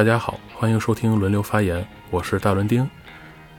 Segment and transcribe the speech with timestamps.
[0.00, 2.88] 大家好，欢迎收听轮流发言，我是大伦丁。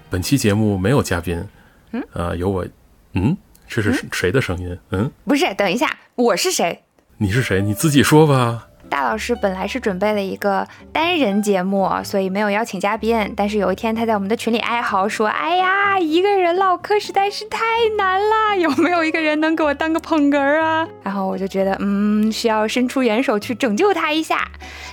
[0.10, 1.48] 本期节目没有嘉宾，
[1.92, 2.66] 嗯，呃，有我，
[3.14, 3.38] 嗯，
[3.68, 4.76] 这是谁的声音？
[4.90, 6.82] 嗯，不是，等一下，我是谁？
[7.18, 7.62] 你是谁？
[7.62, 8.70] 你自己说吧。
[8.92, 13.34] 大老师本来是准备了一个单人节目，所以没有邀请嘉宾。
[13.38, 17.58] 但是有一天他在我们的群里哀嚎说：“哎呀，一个人唠嗑实在是太
[17.98, 24.46] 难了，有没有一个人能给我当个捧哏啊？”然后我就觉得，嗯，需要伸出援手去拯救他一下。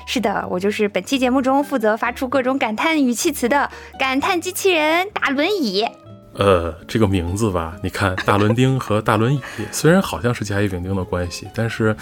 [0.07, 3.69] 是的，我就是本期节目中负责发出各种感叹语气词的
[3.99, 5.85] 感叹机器人大轮椅。
[6.39, 9.41] 呃，这个名字吧，你看大轮丁和大轮椅，
[9.73, 11.97] 虽然好像是甲乙丙丁的关系，但是。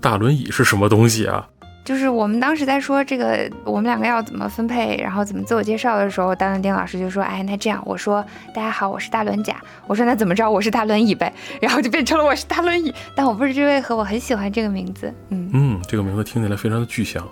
[0.00, 1.46] 大轮椅是什么东西啊？
[1.84, 9.56] 就是我们当时在说这个，我们两个要怎么分配，然后怎么自我介绍的时候，大伦丁老师就说：“哎，那这样，我说大家好，我是大轮甲。
[9.88, 11.32] 我说那怎么着，我是大轮椅呗。
[11.60, 12.94] 然后就变成了我是大轮椅。
[13.16, 15.12] 但我不知为何，我很喜欢这个名字。
[15.30, 17.28] 嗯嗯，这个名字听起来非常的具象，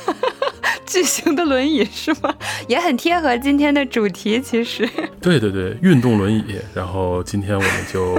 [0.86, 2.34] 巨型的轮椅是吗？
[2.68, 4.40] 也很贴合今天的主题。
[4.40, 4.88] 其实，
[5.20, 6.58] 对对对，运动轮椅。
[6.74, 8.18] 然后今天我们就。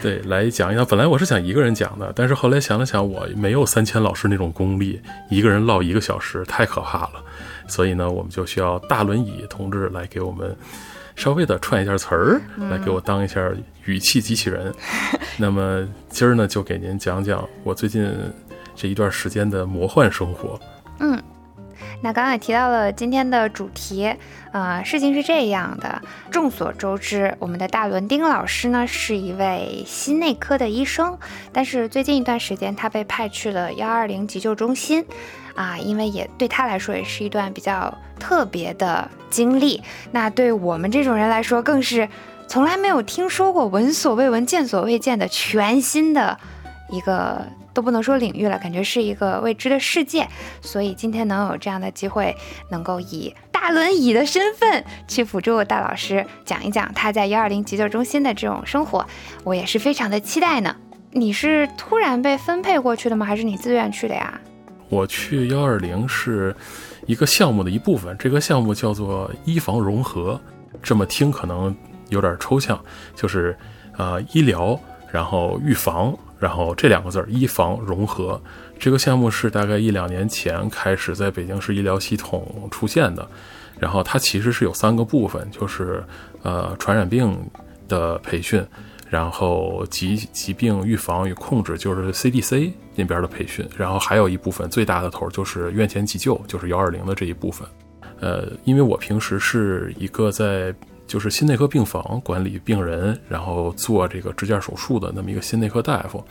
[0.00, 0.86] 对，来讲一讲。
[0.86, 7.24] 本来我是想一个人讲的，但是后来想了想，我没有三千老师那种功力，一个人唠一个小时太可怕了。
[7.66, 10.56] 所以呢，我们就需要大轮椅同志来给我们
[11.16, 13.40] 稍微的串一下词儿，来给我当一下
[13.84, 14.72] 语气机器人。
[15.36, 18.10] 那么今儿呢，就给您讲讲我最近
[18.76, 20.58] 这一段时间的魔幻生活。
[21.00, 21.20] 嗯。
[22.00, 24.14] 那刚刚也提到了今天的主题，
[24.52, 26.00] 呃，事情是这样的。
[26.30, 31.18] 众所周知，我们的大伦丁老师呢是一位心内科的医生，
[31.52, 35.04] 但是最近一段时间他被派去了幺二零急救中心，
[35.56, 39.82] 啊，因为也对他来说也是一段比较特别的经历。
[40.12, 42.08] 那对我们这种人来说，更是
[42.46, 46.38] 从来没有听说过、闻所未闻、见所未见的全新的
[46.90, 47.44] 一个。
[47.78, 50.26] 都不能说领域了，感觉是一个未知的世界，
[50.60, 52.36] 所以今天能有这样的机会，
[52.72, 59.06] 能够以大轮椅的身份去辅助大老师讲一讲他在幺二零急救中心的这种生活，
[59.44, 60.74] 我也是非常的期待呢。
[61.12, 63.24] 你是突然被分配过去的吗？
[63.24, 64.40] 还是你自愿去的呀？
[64.88, 66.52] 我去幺二零是
[67.06, 70.40] 一个项目的一部分，这个项目叫做医防融合，
[70.82, 71.72] 这么听可能
[72.08, 72.76] 有点抽象，
[73.14, 73.56] 就是
[73.96, 74.76] 呃医疗，
[75.12, 76.12] 然后预防。
[76.38, 78.40] 然后这两个字儿“医防融合”
[78.78, 83.28] 这个项目是大概一两年前开始在北京市医疗系统出现的。
[83.78, 86.02] 然后它其实是有三个部分，就是
[86.42, 87.36] 呃传染病
[87.88, 88.64] 的培训，
[89.08, 97.68] 然后疾疾病预防与控制，就是 CDC 那边的培训，然后还有一部分最大的头就是院前急救，就是幺二零的这一部分。
[98.20, 100.74] 呃，因为我平时是一个在。
[101.08, 106.24] 就是心内科病房管理病人，然后做这个支架手术的那么一个心内科大夫。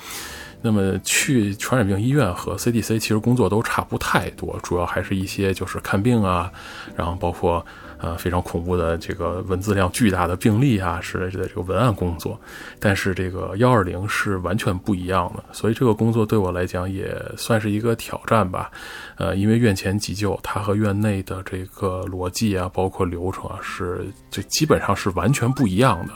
[0.61, 6.49] 那么去传染病医院和 CDC 其实工作都差不太多，主要还是一些就是看病啊，
[6.95, 7.65] 然后包括。
[7.99, 12.39] 呃，非常恐怖的这个文字量巨大的病例啊，是的这个文案工作，
[12.79, 18.69] 但是这个幺二零是完全不一样的，所以这个工作对我来讲也算是一个挑战吧。
[19.17, 26.13] 呃，因为院前急救它和院内的这个逻辑啊，包括流程啊，是就基本上是完全不一样的，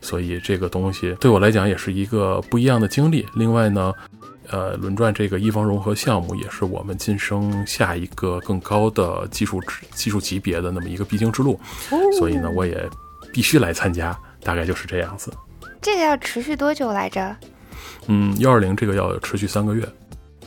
[0.00, 3.26] 所以这个东西对我来讲也是一个不一样的经历。
[3.34, 3.94] 另外呢。
[4.52, 9.60] 呃，轮转这个一方融合项目也是我们晋升下一个更高的技术
[9.94, 11.58] 技术级别的那么一个必经之路，
[12.18, 12.86] 所以呢，我也
[13.32, 15.32] 必须来参加，大概就是这样子。
[15.80, 17.34] 这个要持续多久来着？
[18.08, 19.88] 嗯，幺二零这个要持续三个月。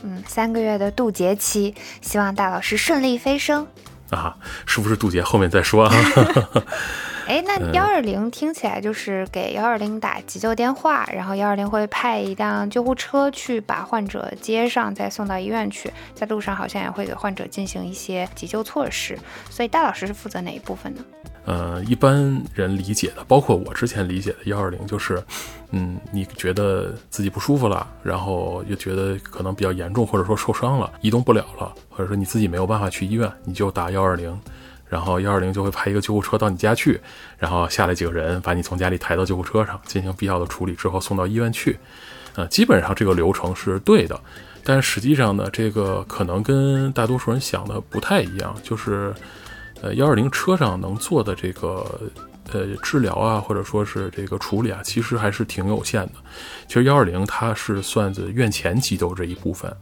[0.02, 3.66] 嗯，三个月的渡劫期，希望大老师顺利飞升。
[4.10, 4.36] 啊，
[4.66, 5.20] 是不是渡劫？
[5.20, 5.92] 后面再说啊。
[7.26, 15.92] 哎，那幺二零听起来就是给幺二零打急救电话，然后幺二零会派一辆救护车去把患者接上，再送到医院去。
[16.14, 19.18] 在路上好像也会给患者进行一些急救措施。
[19.50, 21.04] 所以大老师是负责哪一部分呢？
[21.46, 25.22] 呃，一般人理解的，包括我之前理解的幺二零，就是，
[25.70, 34.40] 嗯，你觉得自己不舒服了，然后又觉得可能比较严重，或者说受伤了，移动不了了，或者说你自己没有办法去医院，你就打幺二零。
[34.88, 37.00] 然后幺二零就会派一个救护车到你家去，
[37.38, 41.78] 然后下来几个人把你从家里抬到救护车上，进行必要的处理之后送到医院去。
[42.34, 44.20] 呃，基本上这个流程是对的，
[44.62, 49.14] 但实际上呢，这个可能跟大多数人想的不太一样，就是
[49.80, 51.84] 呃幺二零车上能做的这个
[52.52, 56.12] 呃治疗啊，或者说是这个处理啊，其实还是挺有限的。
[56.68, 59.74] 其实幺二零它是算在院前急救这一部分。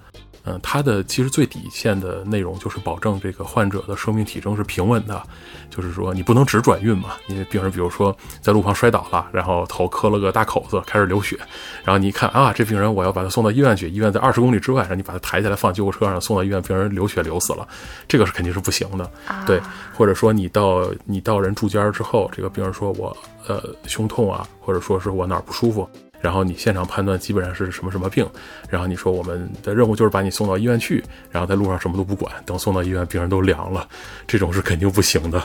[0.47, 5.23] 嗯，它的其实最底线的内容就是保证这个患者的生命体征是平稳的，
[5.71, 11.39] 就是说你不能只转运嘛，因为病人比如说在路旁摔倒了，然后头磕了个大口子，开始流血，
[11.83, 17.67] 然后你一看啊，这病人我要把他送到医院去，医院在二十公里之外，然后你把他抬起来放救护车上送到医院，病人流血流死了，
[18.07, 19.11] 这个是肯定是不行的，
[19.47, 19.59] 对，
[19.97, 25.89] 或者说你到你到人住家之后，这个病人说我呃胸痛啊，或者说是我哪儿不舒服。
[26.25, 28.27] 然后你现场判断基本上是什么什么病，
[28.71, 33.87] 然后你说我们的任务就是把你送到医院去，然后在路上什么都不管，等送到医院病人都凉了，
[34.27, 35.43] 这种是肯定不行的。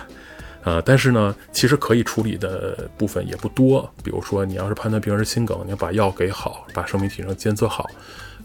[0.63, 7.85] 呃，但是呢，其实可以处理的部分也不多，比如说你要是判断病人是心梗，你要把药给好，把生命体征监测好。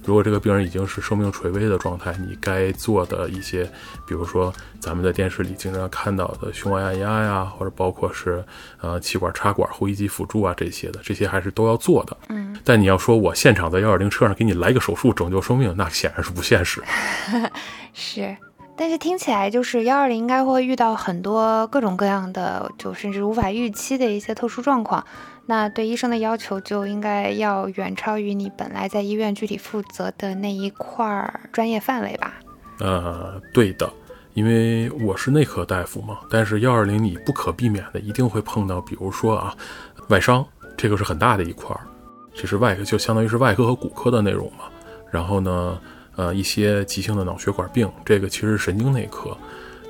[0.05, 3.65] 如果这个病人已经是生命垂危的状态，你该做的一些，
[4.07, 8.45] 比如说咱们在电视里经常看到的胸外按压呀，或者包括是
[8.81, 12.17] 呃气管插管、呼吸机辅助啊这些的，这些还是都要做的。
[12.29, 12.55] 嗯。
[12.63, 16.83] 但你要说我现场在幺二零车上给你来个手术拯救生命，那显然是不现实。
[17.93, 18.37] 是，
[18.77, 25.05] 但是听起来就是幺二零应该会遇到很多各种各样的，就甚至无法预期的一些特殊状况。
[25.47, 32.35] 那对医生的要求就应该要远超于你本来在医院具体负责的那一块儿专业范围吧？
[32.81, 33.93] 呃，对的，
[34.33, 36.19] 因为我是内科大夫嘛。
[36.31, 39.55] 但是幺二零你不可避免的一定会碰到，比如说啊，
[40.09, 40.45] 外伤，
[40.77, 41.81] 这个是很大的一块儿，
[42.35, 44.65] 这是外科，就相当于是外科和骨科的内容嘛。
[45.11, 45.79] 然后呢，
[46.17, 49.37] 呃，一些急性的脑血管病，这个其实是神经内科。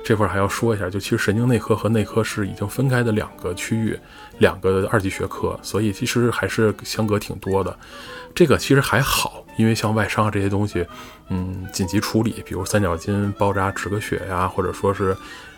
[0.03, 3.99] 这块儿还要说一下，就其实神经内科和内科是已经分开的两个区域，
[4.37, 7.77] 两个二级学科，所以其实还是相隔挺多的。
[8.33, 10.85] 这个其实还好，因为像外伤这些东西，
[11.29, 15.15] 嗯，紧急处理，比如三角巾包扎止个血呀，或者说是，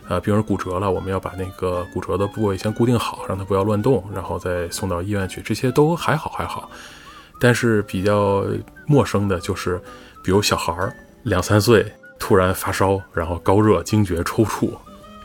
[0.07, 6.69] 呃，病人骨折了，我们要把那个骨折的部位先固定好，让它不要乱动，然后再送到医院去，这些都还好还好。
[7.39, 8.45] 但是比较
[8.85, 9.81] 陌生的就是，
[10.23, 11.85] 比如小孩儿两三岁。
[12.19, 14.71] 突然发烧，然后高热、惊厥、抽搐，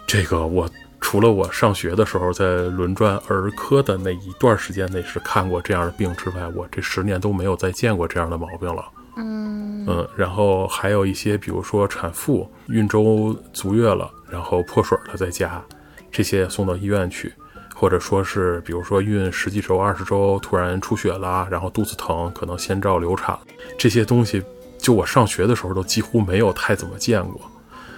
[0.07, 0.69] 这个我
[1.03, 8.83] 除了我上学的时候在轮转儿科的那一段时间内是看过这样的病之外，我这十年都没有再见过这样的毛病了。
[9.17, 15.63] 嗯嗯，然后还有一些，比如说产妇孕周足月了，然后破水了在家，
[16.11, 17.31] 这些送到医院去，
[17.75, 23.39] 或者说是比如说孕十几周、二十周突然出血啦，然后肚子疼，可能先兆流产，
[23.77, 24.43] 这些东西。
[24.79, 27.41] 就我上学的时候都几乎没有太怎么见过，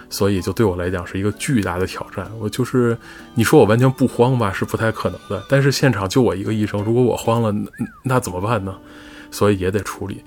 [0.08, 2.30] 所以就对我来讲是一个巨大的挑战。
[2.38, 2.96] 我就是
[3.34, 5.42] 你说我完全不慌吧，是不太可能的。
[5.48, 7.54] 但是现场就我一个医生，如果我慌了，
[8.02, 8.76] 那怎么办呢？
[9.30, 10.22] 所以也得处理。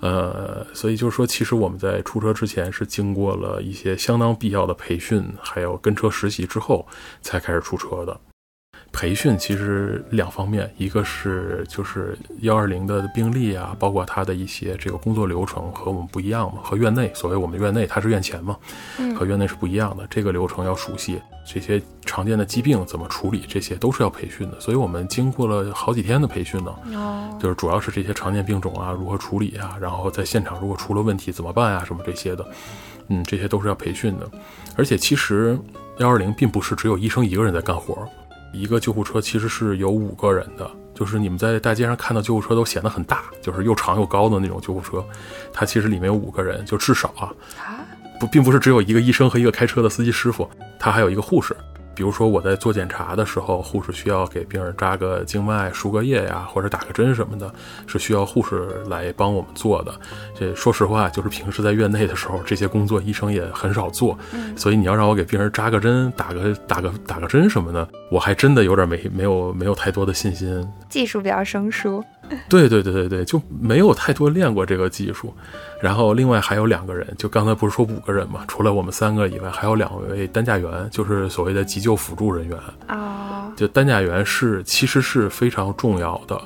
[0.00, 6.86] 呃，所以就是说，其实我们在出车之前是经过了一些相当必要的培训，还有跟车实习之后
[7.22, 8.20] 才开始出车的。
[8.96, 18.56] 培训其实两方面，一个是就是幺二零的病例啊，包括他的一些这个工作流程和我们不一样嘛，和院内所谓我们院内他是院前嘛，
[19.14, 26.74] 和院内是不一样的，这个流程要熟悉，这些常见的疾病怎么处理，这些都是要培训的，所以我们经过了好几天的培训呢，
[27.38, 32.46] 就是主要是这些常见病种啊如何处理啊，然后在现场如果出了问题怎么办啊，什么这些的，
[33.08, 34.26] 嗯，这些都是要培训的，
[34.74, 35.58] 而且其实
[35.98, 38.08] 幺二零并不是只有医生一个人在干活。
[38.58, 45.04] 一个救护车其实是有五个人的，就是你们在大街上看到救护车都显得很大，就是又长又高的那种救护车，
[45.52, 47.32] 它其实里面有五个人，就至少啊，
[48.18, 50.48] 不，并不是只有一个医生和一个开车的司机师傅，
[50.78, 51.54] 他还有一个护士。
[51.96, 57.50] 比如说我在做检查的时候，护士需要给病人扎个静脉、输个液呀，或者打个针什么的，
[57.86, 59.92] 是需要护士来帮我们做的。
[60.38, 64.16] 这说实话，就是平时在院内的时候，这些工作医生也很少做。
[64.54, 70.68] 所以你要让我给病人扎个针、打个打个打个针什么的，我还真的有点没没有没有太多的信心。
[70.90, 72.04] 技术比较生疏。
[72.48, 75.32] 对对对对对，就没有太多练过这个技术。
[75.80, 78.44] 然后另外还有两个人，就刚才不是说五个人嘛？
[78.48, 83.52] 除了我们三个以外，还有两位担架员，就是所谓的急救辅助人员啊。
[83.56, 86.40] 就担架员是其实是非常重要的，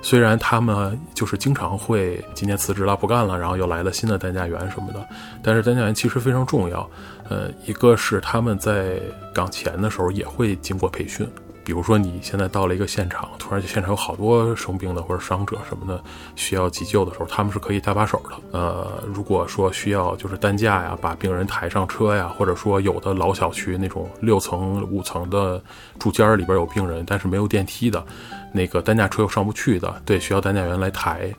[0.00, 5.06] 虽然他们就是经常会今天辞职了不干了，然后又来了新的担架员什么的，
[5.42, 6.88] 但是担架员其实非常重要。
[7.28, 9.00] 呃，一个是他们在
[9.32, 11.26] 岗前的时候也会经过培训。
[11.64, 16.02] 比如说你现在到了一个现场，突然就现场有好多生病的或者伤者什么的
[16.36, 18.58] 需要急救的时候，他们是可以搭把手的。
[18.58, 25.62] 呃，如果说需要就是担架呀，把病人抬上车呀，或者说有的老小区那种六层五层的
[25.98, 28.04] 住间里边有病人，但是没有电梯的，
[28.52, 31.32] 那个担架车又上不去的，对，需要担架员来抬。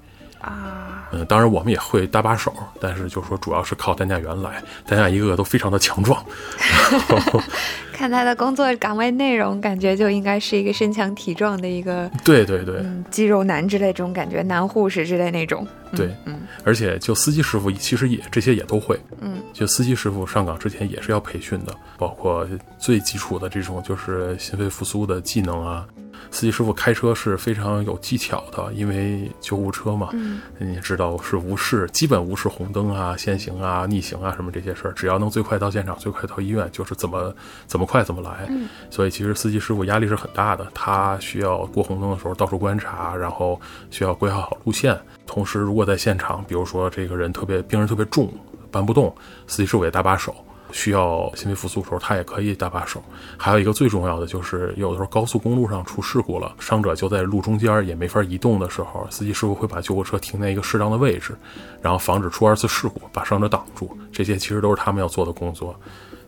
[0.43, 6.23] 啊，嗯，当然我们也会搭把手，但是就是说主要是靠担架员来，担架一个个都非常的强壮。
[7.93, 15.65] 看他的工作岗位内容，感觉就应该是一个身强体壮的一个，对对对嗯，肌肉男之类这种感觉，男护士之类那种。
[15.65, 22.47] 嗯对，嗯而且就司机师傅其实也这些也都会，嗯，就司机师傅上岗之前也是要培训的，包括
[22.79, 25.85] 最基础的这种就是心肺复苏的技能啊。
[26.33, 37.31] 司机师傅开车是非常有技巧的，因为救护车嘛，嗯你也知道是无视，基本无视红灯啊、限行啊、逆行啊什么这些事儿，只要能最快到现场、最快到医院，就是怎么
[37.67, 38.47] 怎么快怎么来。
[38.49, 43.61] 嗯所以其实司机师傅压力是很大的，他需要过红灯的时候到处观察，然后
[43.91, 44.99] 需要规划好路线。
[45.27, 48.33] 同时，如果在现场，比如说这个人特别病人特别重，
[48.71, 50.35] 搬不动，司机师傅也搭把手。
[50.73, 53.01] 需要心肺复苏的时候，他也可以搭把手。
[53.37, 61.33] 还有一个最重要的就是，有的时候高速公路上出事故了，伤者就在路中间也没法移动的时候，司机师傅会把救护车停在一个适当的位置，
[61.81, 63.97] 然后防止出二次事故，把伤者挡住。
[64.11, 65.79] 这些其实都是他们要做的工作。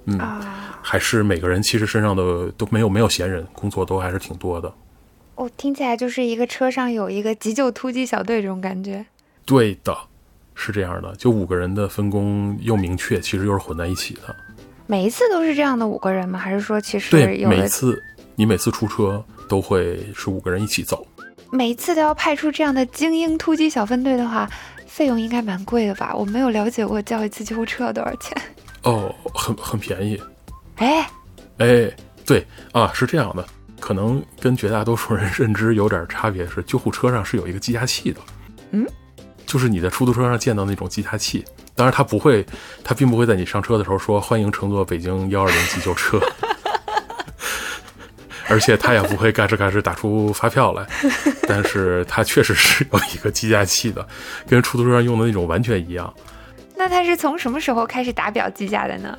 [0.06, 4.72] 嗯，啊，还是每个人其实身上的都没有没有闲人，工作都还是挺多的。
[5.34, 9.06] 哦、听起来就是一个车上有一个急救突击小队这种感觉。
[9.46, 9.98] 对的，
[10.56, 14.36] 是这样的，就五个人的分工又明确，其实又是混在一起的。
[14.88, 16.40] 每一次都是这样的五个人吗？
[16.40, 18.02] 还是说其实对，每次
[18.36, 21.06] 你每次出车都会是五个人一起走。
[21.52, 24.50] 每一次都要派出这样的精英突击小分队的话，
[24.88, 26.14] 费用应该蛮贵的吧？
[26.16, 28.36] 我没有了解过叫一次救护车要多少钱。
[28.84, 30.22] 哦，很很便宜。
[30.76, 31.10] 哎，
[31.58, 31.90] 哎，
[32.26, 33.46] 对啊，是这样的，
[33.80, 38.20] 可能跟绝大多数人 认知有点差别，是救护车上是有一个计价器的。
[38.72, 38.86] 嗯，
[39.46, 42.46] 就是你在出租车上见到那种计价器，当然它不会，
[42.84, 46.20] 它并不会在你上车的时候说欢迎乘坐北京幺二零急救车。
[48.48, 50.86] 而且它也不会嘎吱嘎吱打出发票来，
[51.48, 54.08] 但是它确实是有一个计价器的，
[54.48, 56.14] 跟出租车上用的那种完全一样。
[56.78, 59.18] 那他是从什么时候开始打表计价的呢？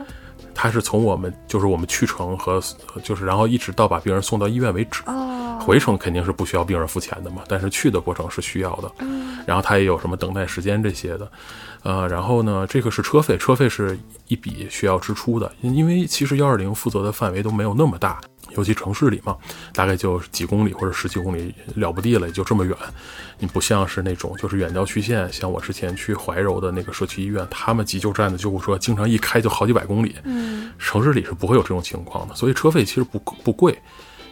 [0.56, 2.60] 它是从我们就是我们去程和
[3.04, 5.02] 就是然后一直到把病人送到医院为止。
[5.06, 8.90] 哦，回程肯定是不需要病人付钱的嘛，但是去的过程是需要的。
[9.00, 11.30] 嗯然后他也有什么等待时间这些的，
[11.84, 13.96] 呃，然后呢，这个是车费，车费是
[14.26, 18.20] 一笔需要支出的，因因为其实幺二零负责的范围都没有那么大，
[18.56, 19.36] 尤其城市里嘛，
[19.72, 22.76] 大概就几公里或者十几公里了不地了，也就这么远。
[23.38, 33.78] 你不像是那种就是远郊区县，像我之前去怀柔的那个社区医院，他们急救站的救护车经常一开就好几百公里，嗯，城市里是不会有这种情况的，所以车费其实不不贵，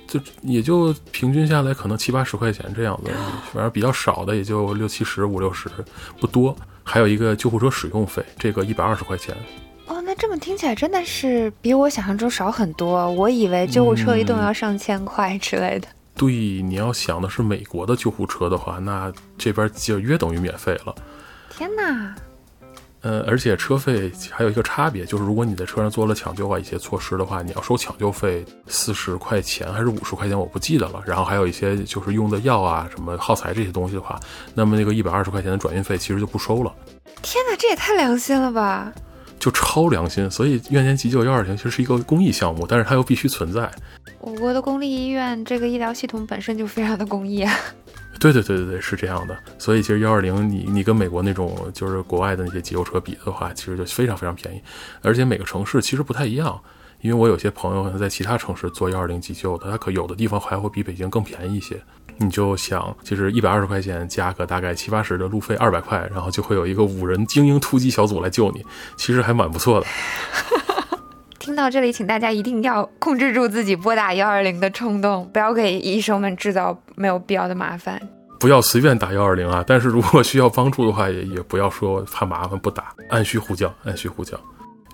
[0.07, 3.11] 就也就平均下来可能七八十块钱这样子，
[3.53, 5.69] 反正比较少的也就六七十、五六十，
[6.19, 6.57] 不多。
[6.87, 9.35] 还有一个救护车使用费，这个一百二十块钱。
[9.87, 13.11] 哦，那这么听起来真的是比我想象中少很多。
[13.13, 15.89] 我以为救护车一动要上千块之类的。
[16.17, 20.95] 对，你要想的是美国的救护车的话，那这边就约等于免费了。
[21.51, 22.15] 天哪！
[23.03, 31.03] 呃，而且车费还有一个差别，就是如果你在车上做了抢救啊一些措施的话，你要收抢救费四十块钱还是五十块钱，我不记得了。
[31.05, 34.19] 然后还有一些就是用的药啊、什么耗材这些东西的话，
[34.55, 36.73] 那么那个一百二十块钱的转运费其实就不收了，
[37.21, 38.91] 天哪，这也太良心了吧！
[39.45, 40.31] 就超良心。
[40.31, 43.71] 所以院前急救幺二零其实是一个公益项目，但是它又必须存在。
[44.21, 47.55] 我国的公立医院这个医疗系统本身就非常的公益啊。
[48.19, 49.37] 对对对对对，是这样的。
[49.59, 54.63] 所以其实幺二零，你你跟美国那种就是国外的那些急救车比的话，其实就非常非常便宜，
[55.03, 56.59] 而且每个城市其实不太一样。
[57.03, 61.79] 因为我有些朋友可能在其他城市做幺二零急救的，他可有的地方还会比北京更便宜一些。
[62.19, 68.65] 你就想，就是一百二十块钱加个大概七八十的路费，二百块，然后就会有一个五人精英突击小组来救你，
[68.97, 69.87] 其实还蛮不错的。
[71.39, 78.01] 听到这里，请大家一定要控制住自己拨打幺二零的冲动，不要给医生们制造没有必要的麻烦。
[78.41, 79.65] 不要随便打幺二零啊！
[79.67, 84.39] 但是如果需要帮助的话，也也不要说怕麻烦不打，按需呼叫，按需呼叫。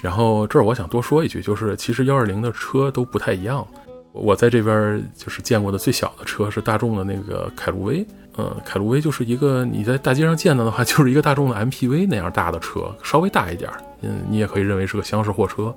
[0.03, 3.67] 然后这儿我想多说一句，就是其实幺二零的车都不太一样。
[4.13, 13.71] 我在这边就是见过的最小的车是大众的那个凯路威，嗯，凯路威就是一个你在大街上见到的话，就是一个大众的 MPV 那样大的车，稍微大一点，
[14.03, 15.75] 嗯，你也可以认为是个厢式货车。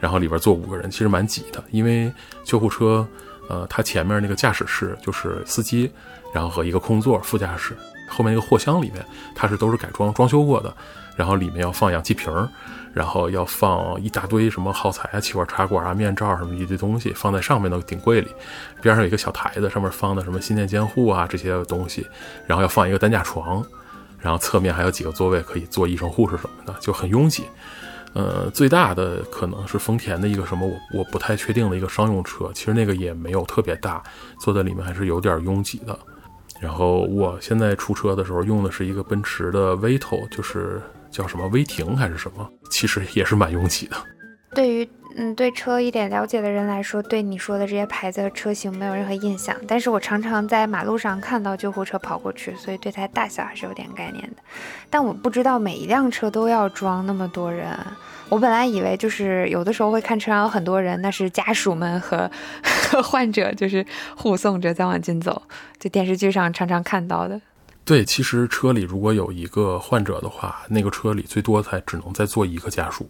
[0.00, 2.12] 然后里边坐五个人，其实蛮挤的，因为
[2.42, 3.06] 救护车，
[3.48, 5.90] 呃，它前面那个驾驶室就是司机，
[6.34, 7.74] 然后和一个空座副驾驶，
[8.06, 9.02] 后面那个货箱里面
[9.34, 10.74] 它是都是改装装修过的，
[11.16, 12.46] 然后里面要放氧气瓶儿，
[12.94, 18.28] 然后要放一大堆什么耗材啊、气管插管啊、面罩什么一堆东西放在上面的顶柜里，
[18.80, 22.06] 边上有一个小台子，上面放的什么心电监护啊这些东西，
[22.46, 23.64] 然后要放一个担架床，
[24.20, 27.44] 然后侧面还有几个座位可以坐医生、护士什么的，就很拥挤。
[28.12, 34.00] 呃，最大的可能是丰田的一个什么，我我不太确定的一个商用车，其实那个也没有特别大，
[34.38, 35.98] 坐在里面还是有点拥挤的。
[36.60, 40.80] 然后我现在出车的时候用的是一个奔驰的 Vito，就是
[41.14, 43.96] 叫什么威霆还是什么，其实也是蛮拥挤的。
[44.52, 49.54] 对于嗯对车一点了解的人来说，对你说的这些牌子和车型没有任何印象。
[49.68, 54.36] 但是我常常在马路上看到救护车跑过去，所以对它大小还是有点概念的。
[54.90, 57.76] 但我不知道每一辆车都要装那么多人。
[58.28, 62.28] 我本来以为就是有的时候会看车上有很多人，那是家属们和
[62.90, 65.42] 和患者就是护送着再往进走，
[65.78, 67.40] 就电视剧上常常看到的。
[67.84, 73.08] 对，其实车里如果有一个患者的话，那个车里最多才只能再坐一个家属。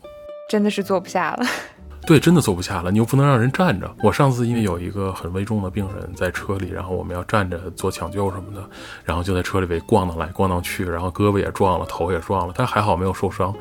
[0.49, 1.47] 真的是坐不下了，
[2.05, 2.91] 对，真的坐不下了。
[2.91, 3.89] 你又不能让人站着。
[4.03, 8.69] 我上次因为有一个很危重的病人在车里，然后我们要站着做抢救什么的，
[9.05, 13.55] 然后就在车里边咣当来咣当去，然后胳膊也撞了，头也撞了，但还好没有受伤。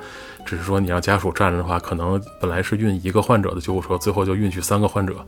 [0.45, 5.25] 只是说你让家属站着的话，可能本来是运一个患者的救护车，最后就运去三个患者，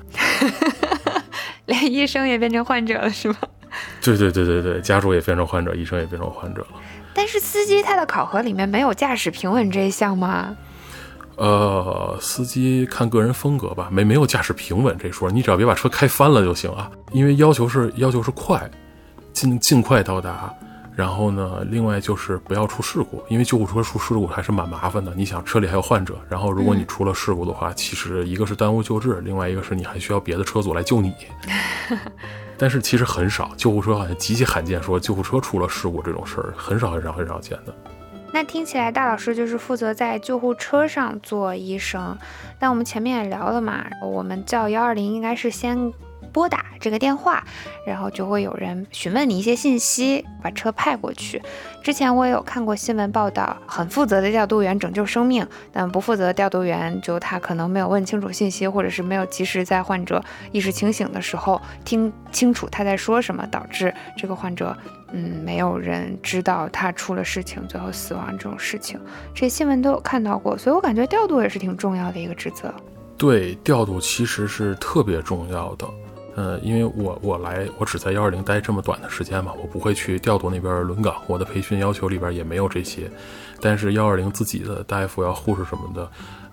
[1.65, 3.35] 连医生也变成患者了，是吗？
[4.01, 6.67] 对对对对对，家属也变成患者，医生也变成患者了。
[7.13, 10.55] 但是司机他的考核里面没有驾驶平稳这一项吗？
[11.37, 16.89] 呃，司机看个人风格吧，没没有驾驶平稳这说，你只要别把车开翻了就行啊。
[17.11, 18.69] 因为要求是要求是快，
[19.33, 20.53] 尽尽快到达。
[20.95, 25.13] 然后呢，另外就是不要出事故，因为救护车出事故还是蛮麻烦的。
[25.13, 31.13] 你想车里还有患者，然后如果你出了事故的话，其实一个是耽误救治，另外一个是你还需要别的车组来救你。
[32.57, 37.73] 但是其实很少，救护车好像极其罕见，说救护车出了事故这种事儿很少很少很少见的。
[38.31, 42.17] 那听起来大老师就是负责在救护车上做医生，
[42.59, 45.93] 但我们前面也聊了嘛，我们叫幺二零应该是先
[46.35, 47.41] 拨打这个电话，
[47.87, 51.41] 然后就会有人询问你一些信息，把车派过去。
[51.81, 64.75] 之前我也有看过新闻报道，很负责的调度员拯救生命，但不负责调度员就他可能没有问清楚信息，或者是没有及时在患者意识清醒的时候听清楚他在说什么，导致这个患者。
[65.13, 68.99] 嗯，没有人知道他出了事情，最后死亡这种事情，
[69.33, 72.73] 这些新闻都有看到过，所以我感觉调度也是挺重要的一个职责。
[73.15, 75.87] 对，调度其实是特别重要的。
[76.35, 83.09] 呃，因为我我来，我只在幺二零待这么短的时间嘛，我不会去调度那边轮岗，我的培训要求里边也没有这些。
[83.61, 86.09] 但是幺二零自己的大夫要护士什么的。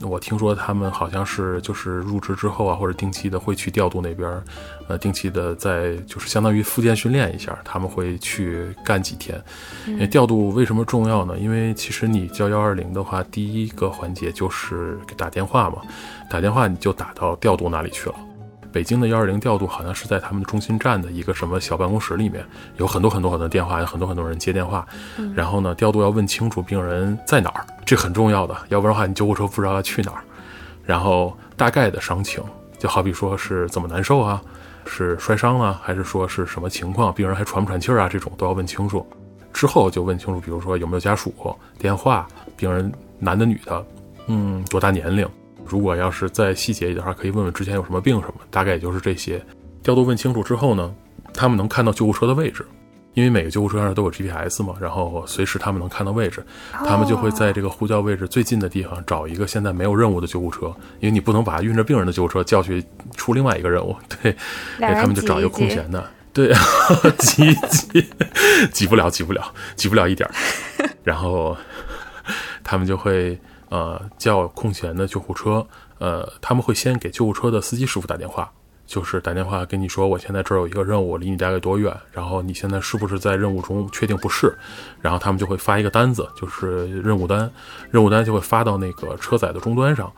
[0.07, 4.43] 我听说他们好像是就是入职之后啊，或者定期的会去调度那边，
[4.89, 9.41] 呃，定期的在就是相当于复健训练一下，他们会去干几天。
[9.87, 11.37] 因为调度为什么重要呢？
[11.39, 15.83] 因为其实你叫幺二零的话，第一个环节就是给打电话嘛，
[16.31, 18.15] 打电话你就打到调度那里去了。
[18.73, 22.45] 北京的幺二零调度好像是在他们的中心站的一个什么小办公室里面，
[22.79, 24.87] 有很多很多很多电话，有很多很多人接电话。
[25.35, 30.25] 然后呢，调度要问清楚病人在哪儿，这很重要的，要不然的话你救护车不知道要去哪儿。
[30.85, 32.43] 然后大概的伤情，
[32.79, 34.43] 就好比说是怎么难受啊，
[34.87, 39.07] 是摔伤了，还是说是什么情况，病人还喘不喘气儿啊，这种都要问清楚。
[39.53, 41.35] 之后就问清楚，比如说有没有家属
[41.79, 43.85] 电话，病人男的女的，
[44.29, 45.29] 嗯，多大年龄。
[45.67, 49.43] 如果要是再细节一点的话，可以问问之前有什么病什么，大概也就是这些。
[49.83, 50.95] 调度问清楚之后呢，
[51.35, 52.65] 他们能看到救护车的位置，
[53.15, 60.67] 因为每个救护车上都有 GPS 嘛，然后随时他们能看到位置，他们就会在这个呼叫位置最近的地方找一个现在没有任务的救护车，
[61.01, 62.85] 因为你不能把运着病人的救护车叫去
[63.17, 64.37] 出另外一个任务， 对，
[64.79, 66.53] 他们就找一个空闲的，对，
[67.19, 68.07] 挤挤
[68.73, 70.35] 挤不了，挤不了，挤不了一点儿，
[71.03, 71.57] 然后
[72.63, 73.37] 他们就会。
[73.73, 78.53] 呃，叫空闲的救护车，呃，他们会先给救护车的司机师傅打电话，
[78.87, 83.89] 就是打电话跟你说，我现在这儿有一个任务，离你大概多远，然后你现在是不是在任务中？
[83.91, 84.55] 确定不是，
[85.01, 87.51] 然后他们就会发一个单子，就是任务单，
[87.91, 90.13] 任务单就会发到那个车载的终端上，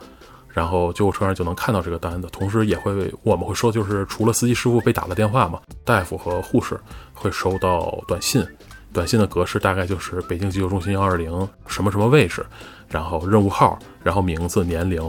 [0.49, 6.77] 然后救护车上就能看到这个单子，同时也会我们会说，就是除了司机师傅被打了电话嘛，大夫和护士
[7.13, 8.45] 会收到短信。
[8.91, 11.29] 短信的格式大概就是北京急救中心幺二零
[11.67, 12.45] 什么什么位置，
[12.95, 15.01] 然后任务号，然后名字、年龄，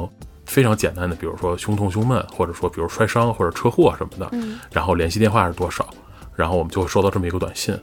[0.44, 4.29] 非常简单的，比如说胸痛、胸闷，或者说比如摔伤或者车祸什么的，
[4.72, 5.88] 然后联系电话是多少，
[6.35, 7.79] 然后我们就会收到这么一个短信。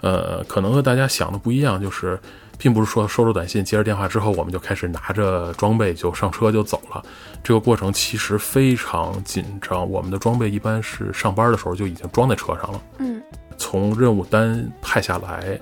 [0.00, 2.18] 呃，可能和大家想的不一样，就是
[2.58, 7.00] 并不是说收到短信接着电话之后，我们就开始拿着装备就上车就走了。
[7.44, 12.82] 这个过程其实非常紧张，我们的装备一般是上班的时候就已经装在车上了。
[12.98, 13.22] 嗯。
[13.56, 15.60] 从任务单派下来，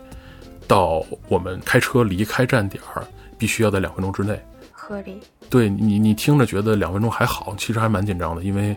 [0.67, 3.07] 到我们开车离开站点儿，
[3.39, 4.41] 必须要在两分钟之内。
[4.73, 5.21] 合理。
[5.51, 8.77] 对你，你听着觉得两分钟还好，其实还蛮紧张的，因为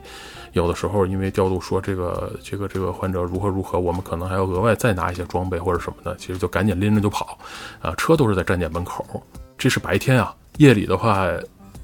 [0.54, 7.38] 有的时候因为调度说这个这个这个患者如何如何，我们可能还要额外再拿一些装备或者什么的，其实就赶紧拎着就跑。
[7.82, 9.24] 啊，车都是在站点门口，
[9.58, 10.36] 这是白天啊。
[10.58, 11.28] 夜里的话，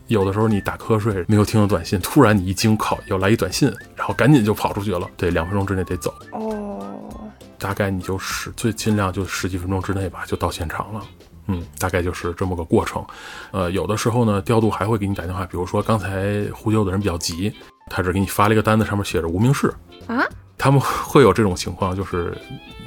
[0.08, 5.08] 有的时候你打瞌睡没有听到短信，突然你一惊，靠，要来一短信，然后赶紧就跑出去了。
[5.18, 6.14] 对，两分钟之内得走。
[6.32, 6.82] 哦。
[7.58, 11.02] 大概你就十最尽量就十几分钟之内吧，就到现场了。
[11.48, 13.06] 嗯，大概就是这么个过程。
[13.52, 17.54] 呃，有的时候呢，调度还会给你打电话，比如说刚才呼救的人比较急，
[17.90, 19.74] 他只给你发了一个单子，上面写着无名氏
[20.08, 20.24] 啊。
[20.58, 22.36] 他们会有这种情况，就是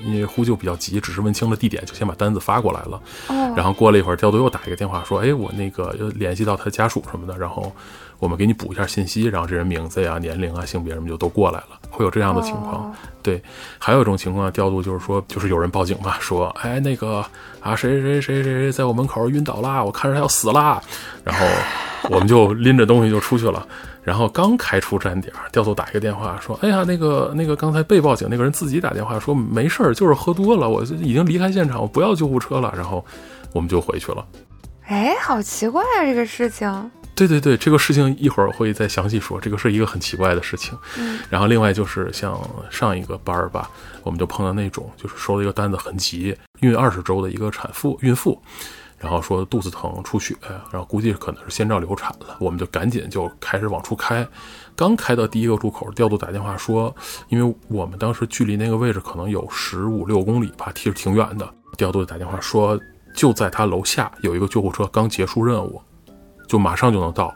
[0.03, 3.01] 因为呼救比较急，只是问清了地点，就先把单子发过来了。
[3.29, 7.71] 哦，然后过了一会儿，调度又打一个电话说：“哎，我那个联系到他家属什么的，然后
[8.19, 12.95] 我们给你补一下信息，然后这人名字呀、年龄啊、性别什么就都过来了。”会有这样的情况。
[13.23, 13.43] 对，
[13.79, 17.25] 还有一种情况，调度就是说，就是有人报警嘛，说：“哎，那个
[17.61, 20.81] 啊，谁谁谁谁谁在我门口晕倒啦，我看着他要死啦。”
[21.25, 21.45] 然后
[22.11, 23.67] 我们就拎着东西就出去了。
[24.03, 33.05] 然后刚开出站点，调度打一个电话说：“哎呀，那个那个刚才被报警那个人自己打电话说没事儿，就是喝多了，我已经离开现场，我不要救护车了。”然后
[33.53, 34.25] 我们就回去了。
[34.87, 36.91] 哎，好奇怪啊，这个事情。
[37.19, 39.41] 对对对，这个事情一会儿会再详细说。
[39.41, 40.79] 这个是一个很奇怪的事情。
[40.97, 41.19] 嗯。
[41.29, 42.39] 然后另外就是像
[42.71, 43.69] 上一个班儿吧，
[44.05, 48.41] 我们就碰到那种就是收了一个单子很急，孕二十周的一个产妇孕妇。
[49.01, 50.35] 然后说肚子疼出血，
[50.73, 54.27] 然后估计可能是先兆流产了，我们就赶紧就开始往出开。
[54.75, 56.93] 刚开到第一个路口，调度打电话说，
[57.29, 61.49] 因为我们当时距离那个位置可能有十五六公里吧，其实挺远的。
[61.77, 62.77] 调度打电话说，
[63.15, 65.81] 就在他楼下有一个救护车刚结束任务，
[66.49, 67.33] 就马上就能到。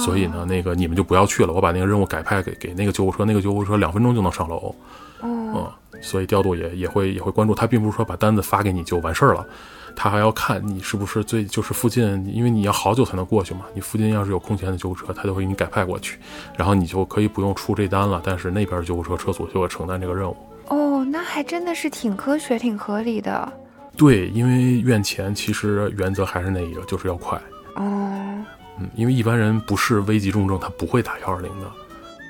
[0.00, 4.74] 所以呢，那个你们就不要去了，我把那个任务改派给给那个救护车，那个救护车两分钟就能上楼。
[5.22, 5.64] 嗯，
[6.02, 9.46] 所以调度也也会也会关注他，并不是说把单子发给你就完事儿了。
[9.94, 13.60] 他还要看你是不是最就是附近，因为你要好久才能过去嘛。
[13.74, 16.18] 你附近要是有空闲的救护车，他就会给你改派过去，
[16.56, 18.20] 然后你就可以不用出这单了。
[18.24, 20.36] 但是那边救护车车组就会承担这个任务。
[20.66, 23.50] 哦，那还真的是挺科学、挺合理的。
[23.96, 27.40] 对，因为院前其实原则还是那一个，就是要快。
[27.76, 28.44] 哦，
[28.78, 31.66] 嗯，因为一般人不是危急重症，他不会打幺二零的。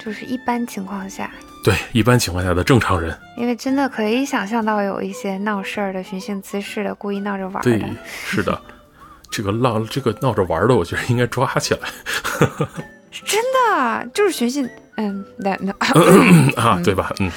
[0.05, 1.31] 就是一般情况下。
[1.65, 7.63] 对，一般情况下的正常人，因为真的可以想象到有一些闹事儿的、寻衅滋事的、故意闹着玩的。
[7.63, 7.93] 对，
[8.25, 8.61] 是的，
[9.31, 11.81] 这个闹这个闹着玩的，我觉得应该抓起来。
[13.25, 15.73] 真的就是寻衅，嗯，那那
[16.63, 17.13] 啊，对吧？
[17.19, 17.31] 嗯。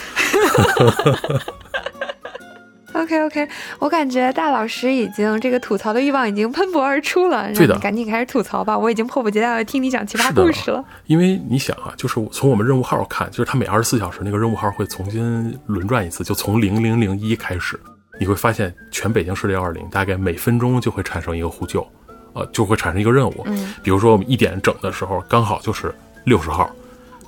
[3.10, 10.84] OK OK，我感觉大老师已经这个吐槽的欲望已经喷薄而出了，对的，赶紧开始吐槽吧，我已经迫不及待的听你讲奇葩故事了。
[11.08, 17.80] 因为你想啊，就是从我们任务号看，就是他每二十四小时那个任务号会重新轮转一次，就从零零零一开始，
[18.19, 21.86] 你会发现全北京市的幺二零大概每分钟就会产生一个呼救，
[22.34, 23.41] 呃，就会产生一个任务。
[23.48, 25.91] 嗯，比如说我们一点整的时候刚好就是
[26.26, 26.69] 六十号，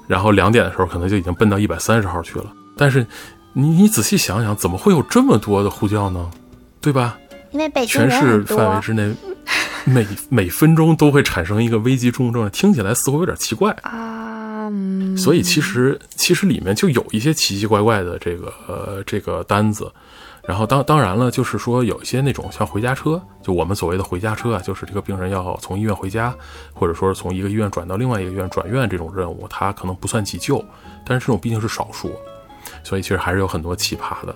[0.08, 2.46] 然后两点的时候可能就已经奔到一百三十号去了，
[2.78, 3.04] 但是。
[3.54, 6.30] 你你仔细想想，怎么会有这么多的呼叫呢？
[6.80, 7.18] 对吧？
[7.52, 9.14] 因为北全市范围之内，
[9.86, 14.72] 每 每分钟都会产生一个危急重症，听起来似乎有点奇怪啊。
[15.18, 19.92] 所以其实其实里面就有一些奇奇怪怪的这个呃这个单子。
[20.44, 26.34] 然后当当然了，就是说有一些那种像回家车，就我们所谓的回家车啊，就是这个病人要从医院回家，
[26.74, 30.64] 或者说是从一个医院转到另外一个医院转院这种任务，它可能不算急救，
[31.06, 32.12] 但是这种毕竟是少数。
[32.84, 34.36] 所以其实还是有很多奇葩的。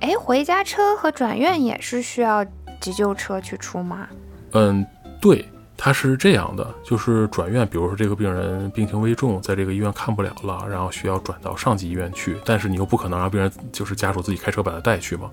[0.00, 2.44] 哎，回家车和转院也是需要
[2.80, 4.08] 急救车去出吗？
[4.52, 4.84] 嗯，
[5.20, 5.44] 对，
[5.76, 15.30] 它是这样的，就是转院，比如说这个病人病情危重，在这个医院看不了了，然后需要转到上级医院去，但是你又不可能让病人就是家属自己开车把他带去嘛，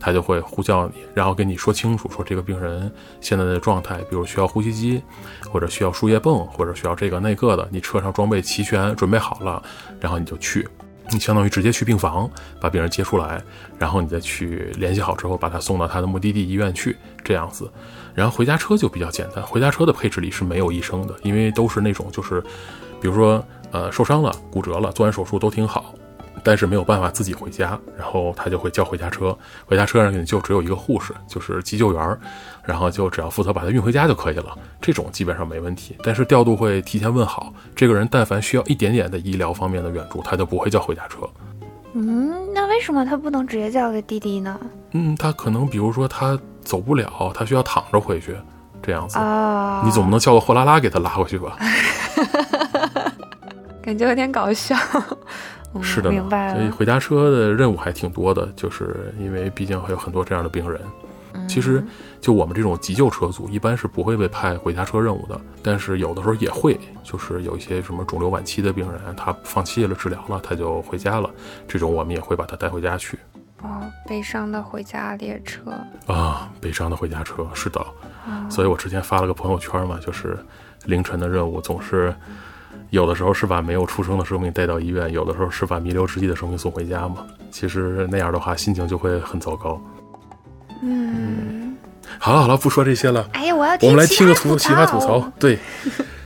[0.00, 5.00] 他就会呼叫你，然后跟你说清楚，说这个病人现在的状态，比如需要呼吸机，
[5.48, 9.62] 或者需要输液泵，或者需要这个那个的，你车上装备齐全，准备好了，
[10.00, 10.66] 然后你就去。
[11.10, 13.42] 你相当于直接去病房把病人接出来，
[13.78, 17.70] 然后你再去联系好之后把他送到他的目的地医院去，这样子。
[18.14, 22.40] 然后回家车就比较简单，回家车的配置里是没有医生的，因为都是那种就是，
[23.00, 25.94] 比如说呃受伤了、骨折了、做完手术都挺好。
[26.44, 32.18] 但是没有办法自己回家，然后他就会叫回家车，回家车上就只有一个护士，就是急救员，
[32.66, 34.58] 然后就只要负责把他运回家就可以了。
[34.80, 35.96] 这种基本上没问题。
[36.02, 41.20] 但是调度会提前问好，这个人但凡需要一点点的医疗方面的援助，他就不会叫回家车。
[41.94, 44.58] 嗯，那为什么他不能直接叫个滴滴呢？
[44.90, 48.36] 嗯，他可能比如说他走不了，他需要躺着回去，
[48.82, 51.56] 这样子啊，你总不能叫个货拉拉给他拉回去吧？
[53.80, 54.76] 感觉有点搞笑。
[55.82, 60.80] 是的，明白所以回家车的任务还挺多的，就是因为毕竟还有很多这样的病人。
[61.46, 61.84] 其实
[62.26, 71.30] 就我们这种急救车组，一般是不会被派回家车任务的，但是有的时候也会，就是有一些什么肿瘤晚期的病人，他放弃了治疗了，他就回家了，
[71.68, 73.16] 这种我们也会把他带回家去。
[73.62, 75.70] 哦，悲伤的回家列车
[76.08, 77.80] 啊，悲伤的回家车，是的。
[78.50, 80.36] 所以我之前发了个朋友圈嘛，就是
[80.86, 82.12] 凌晨的任务总是。
[82.90, 87.24] 有的时候是把没有出生的生命带到医院，有的时候是把弥留之际的生命送回家嘛。
[87.52, 89.80] 其实那样的话，心情就会很糟糕。
[90.82, 91.25] 嗯，
[92.18, 95.32] 好了好了，不说这些了，哎呀，我要我们来听个吐吐奇葩吐槽。
[95.38, 95.58] 对，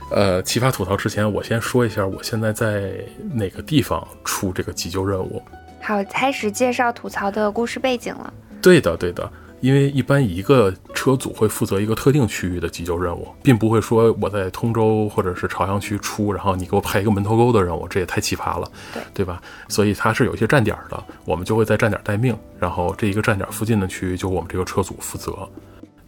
[0.09, 2.93] 呃，奇葩吐槽之前，我先说一下我现在在
[3.33, 5.41] 哪个地方出这个急救任务。
[5.81, 8.33] 好，开始介绍吐槽的故事背景了。
[8.61, 19.41] 对的，对的，因为一般一个车组会负责一个特定区域的急救任务，并不会说我在通州或者是朝阳区出，然后你给我派一个门头沟的任务，这也太奇葩了，对对吧？
[19.67, 25.49] 所以它是有一些站点的，我们就会在站点待命，然后这一个站点附近的区域就我们这个车组负责，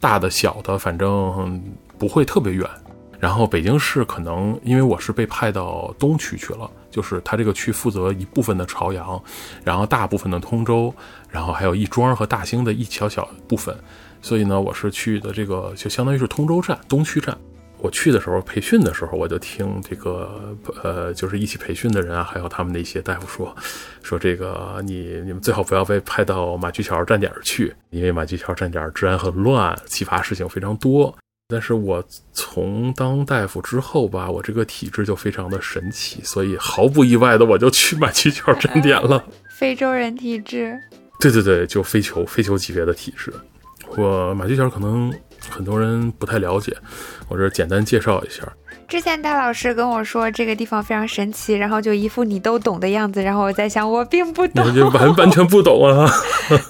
[0.03, 1.63] 大的小的反正
[1.97, 2.69] 不会特别远。
[3.21, 9.21] 然后北京市可能因为我是被派到东区去了，就是他这个区负责一部分的朝阳，
[9.63, 10.93] 然后大部分的通州，
[11.29, 13.73] 然后还有亦庄和大兴的一小小部分，
[14.21, 17.37] 所以呢，我是去的这个就相当于是通州站东区站。
[17.83, 23.53] 我去的时候培训的时候，我就听这个呃，就是一起培训的人啊，还有他们的一些大夫说，
[24.01, 31.13] 说这个你你们最好不要被派到马驹桥站点去，因为马驹桥站点治安很乱，奇葩事情非常多。
[31.49, 39.21] 但是我从当大夫之后吧，我这个体质就非常的神奇，所以毫不意外的我就去马驹桥站点了。
[39.51, 40.79] 非洲人体质，
[41.19, 43.33] 对对对，就非酋非酋级别的体质。
[43.97, 45.13] 我马驹桥可能
[45.53, 46.75] 很多人不太了解，
[47.27, 48.41] 我这简单介绍一下。
[48.87, 56.09] 之前大老师跟我说这个地方非常神奇，然后就一副你都懂的样子，然后我在想我并不懂，你就完 完全不懂啊！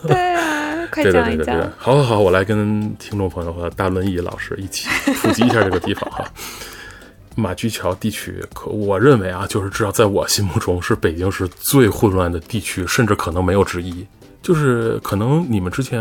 [0.06, 1.70] 对啊，快讲一讲对对对，。
[1.78, 4.88] 好好好，我来跟听众朋友和大轮椅老师一起
[5.22, 6.26] 普及一下这个地方哈。
[7.36, 14.06] 马驹桥地区，可我认为啊，就是至少在我心目中是北京市最混乱的地区，甚至可能没有之一。
[14.44, 16.00] 就是可能你们之前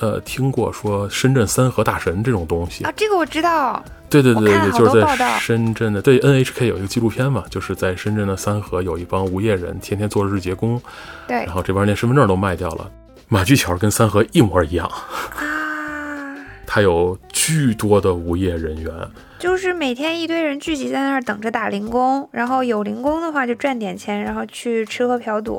[0.00, 10.82] 呃听过说深圳三河大神这种东西，啊，这个我知道，对对对对对，我看了好就是在深圳的对 NHK 有一个纪录片嘛，就是在深圳的三河有一帮无业人天天做日结工，
[11.28, 11.36] 对。
[11.36, 12.90] 然后这帮人连身份证都卖掉了。
[13.28, 16.34] 马驹桥跟三河一模一样，啊，
[16.66, 18.92] 它有巨多的无业人员，
[19.38, 25.58] 就是每天一堆人聚集在那儿等着打零工，然后有零工的话就赚点钱，然后去吃喝嫖赌；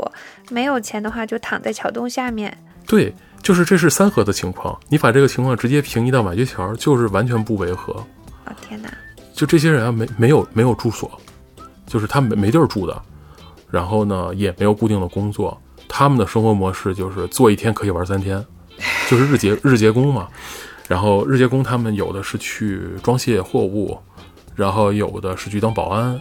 [0.49, 2.55] 没有钱的话就躺在桥洞下面。
[2.85, 4.77] 对，就是这是三河的情况。
[4.89, 7.93] 你把这个情况直接平移到马驹桥，就是完全不违和。
[8.45, 8.89] 哦天哪！
[9.33, 11.09] 就这些人啊，没没有没有住所，
[11.87, 13.01] 就是他们没没地儿住的，
[13.71, 18.45] 然后呢也没有固定的工作，他们的生活模式就是做一天可以玩三天，
[19.09, 20.27] 就是日结日结工嘛。
[20.89, 23.95] 然后日结工他们有的是去装卸货物，
[24.55, 26.19] 然后有的是去当保安，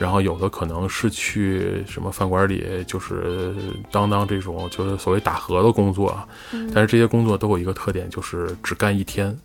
[0.00, 3.54] 然后有的可能是去什么饭馆里，就是
[3.92, 6.26] 当当这种就是所谓打荷的工作啊。
[6.74, 9.38] 但是这些工作都有一个特点，就是只干一天。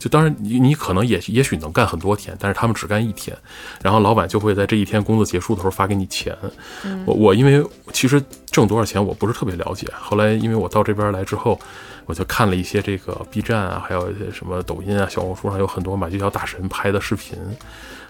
[0.00, 3.36] 就当然你你可能也也许能干很多天，但是他们只干一天，
[3.80, 6.36] 然后老板就会在这一天工作结束的时候发给你钱。
[7.06, 11.56] 我我因为其实挣多少钱我不是特别了解，后来因为我到这边来之后，
[12.06, 17.38] 我就看了一些这个 B 站啊，还有一些什么抖音啊、小红书上有很多马驹桥大神拍的视频，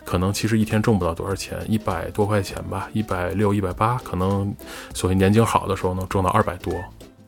[0.04, 4.54] 可能其实一天挣不到多少钱，一百多块钱吧，一百六、一百八，可能
[4.94, 6.74] 所谓年景好的时候能挣到二百多。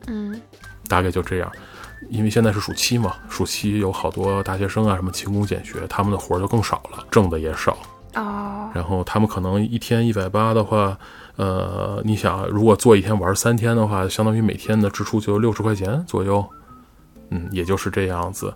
[0.07, 0.39] 嗯，
[0.87, 1.51] 大概就这样。
[2.09, 7.75] 因为现在是暑期嘛，暑期有好多大学生啊，什么勤工俭学，他们的活儿就更少了，挣的也少。
[8.13, 10.95] 哦，然后他们可能一天一百八的话，
[11.35, 16.45] 呃，你想，如果做一天玩三天的话，相当于每天的支出就六十块钱左右，
[17.29, 18.53] 嗯，也就是这样子。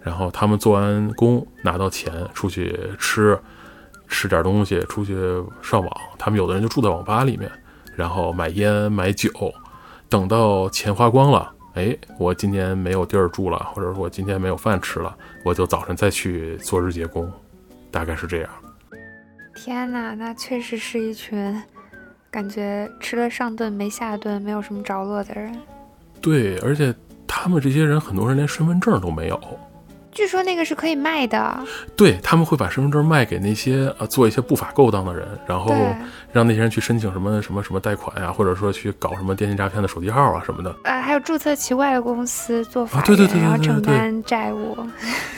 [0.00, 3.38] 然后他们做完工拿到钱，出去吃，
[4.08, 5.14] 吃点东西，出去
[5.62, 5.90] 上网。
[6.18, 7.50] 他们有的人就住在网吧里面，
[7.94, 9.30] 然后买烟买酒，
[10.08, 11.52] 等到钱花光了。
[11.74, 17.32] 哎，我今天没有地儿住了，或者说我今天没有饭吃了，我就早晨再去做日结工，
[17.90, 18.50] 大概是这样。
[19.54, 21.62] 天哪，那确实是一群
[22.30, 25.56] 感觉吃了上顿没下顿，没有什么着落的人。
[26.20, 26.94] 对，而且
[27.34, 29.40] 他们这些人很多人连身份证都没有。
[30.12, 31.64] 据说那个是可以卖的，
[31.96, 35.74] 对他们会把身份证卖给那些呃做一些不法勾当的人，然后，
[36.30, 40.76] 让那些人去申请什么什么什么贷款呀、或者说去搞什么电信诈骗的手机号啊什么的。
[40.84, 44.76] 呃，还有注册奇怪的公司做法人，对对对对然后对对承担债务。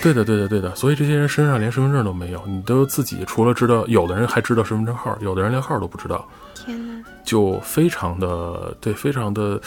[0.02, 0.74] 对的，对的，对的。
[0.74, 9.60] 所以这些人身上连身份证都没有，你都自己除了知道，有的人还知道身份证号，有的人连号都不知道，天哪，就非常的对，非常的。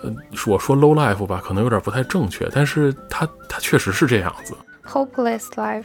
[0.00, 0.14] 呃，
[0.46, 4.54] 我说 low life 吧，可能有点不太正确，但是他他确实是这样子。
[4.86, 5.84] hopeless life。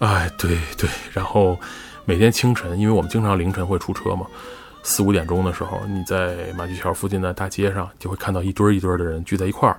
[0.00, 1.58] 哎，对对，然后
[2.04, 4.26] 每天清晨，因为我们经常凌晨会出车嘛，
[4.82, 9.78] 四五点钟的时候，你在马驹桥附近的大街上就会看到一堆儿一堆儿的人聚在一块儿，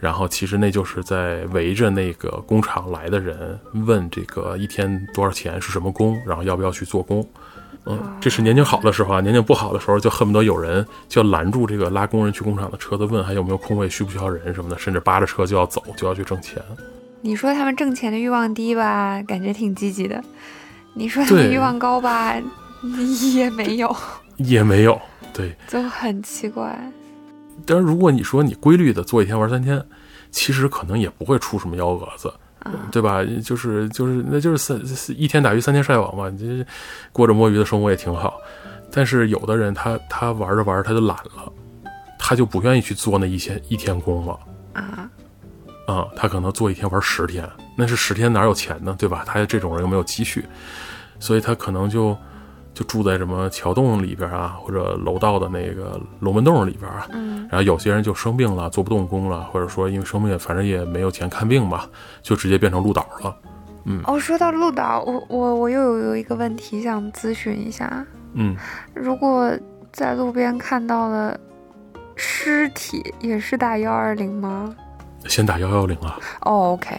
[0.00, 7.22] 然后其实那就是在围着那个工厂来的人问这个一天多少钱是什么工，然后要不要去做工。
[7.86, 16.62] 嗯，这是年景好的时候啊，年景不好的时候就恨不得有人就要拦住这个拉工人去工厂的车子，问还有没有空位，需不需要人什么的，甚至扒着车就要走，就要去挣钱。
[17.20, 20.18] 你说他们挣钱的欲望低吧，感觉挺积极的；
[20.94, 22.34] 你说他们欲望高吧，
[23.34, 23.94] 也没有，
[24.38, 25.00] 也没有，
[25.32, 26.78] 对， 就很奇怪。
[27.66, 29.82] 但是如果你说你规律的做一天玩三天，
[30.30, 32.32] 其实可能也不会出什么幺蛾子。
[32.90, 33.24] 对吧？
[33.42, 34.80] 就是就是，那就是三
[35.16, 36.64] 一天打鱼三天晒网嘛，你
[37.12, 38.38] 过着摸鱼的生活也挺好。
[38.90, 41.52] 但是有的人他他玩着玩着他就懒了，
[42.18, 44.38] 他就不愿意去做那一天一天工了
[44.72, 45.10] 啊
[45.86, 48.94] 啊，他可能做一天玩十天，那是十天哪有钱呢？
[48.98, 49.24] 对吧？
[49.26, 50.44] 他这种人又没有积蓄，
[51.18, 52.16] 所以他可能就。
[52.74, 57.06] 就住在什么桥洞里边啊，或者楼道的那个龙门洞里边啊。
[57.12, 57.46] 嗯。
[57.50, 61.88] 然后有些人就生病了，做不动工了，或者说因为生病，反正也没有钱看病吧，
[62.20, 63.36] 就直接变成鹿岛了。
[63.84, 64.02] 嗯。
[64.04, 68.04] 哦，说到鹿岛，我我我又有有一个问题想咨询一下。
[68.32, 68.56] 嗯。
[68.92, 69.50] 如果
[69.92, 71.38] 在路边看到了
[72.16, 74.74] 尸体，也是打幺二零吗？
[75.26, 76.18] 先打幺幺零啊。
[76.42, 76.94] 哦，OK。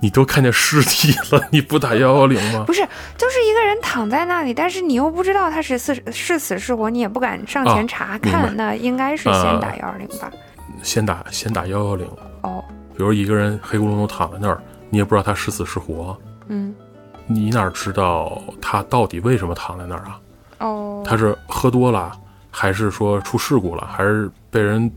[0.00, 2.62] 你都看见尸体了，你不打幺幺零吗？
[2.66, 10.30] 不是，就是一个人躺在那里，但是你又不知道他是死是死是活，你也不敢上前查看，那应该是先打幺二零吧？
[10.82, 12.06] 先打先打幺幺零
[12.42, 12.62] 哦。
[12.96, 16.16] 比如一个人黑咕隆咚躺在那儿，你也不知道他是死是活，
[16.48, 16.74] 嗯，
[17.26, 20.20] 你哪知道他到底为什么躺在那儿啊？
[20.58, 22.12] 哦，他是喝多了，
[22.50, 24.90] 还是说出事故了，还是被人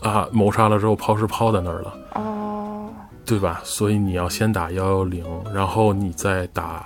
[0.00, 1.94] 啊谋杀了之后抛尸抛在那儿了？
[2.14, 2.49] 哦。
[3.30, 3.60] 对吧？
[3.62, 6.84] 所以你要先打幺幺零，然后你再打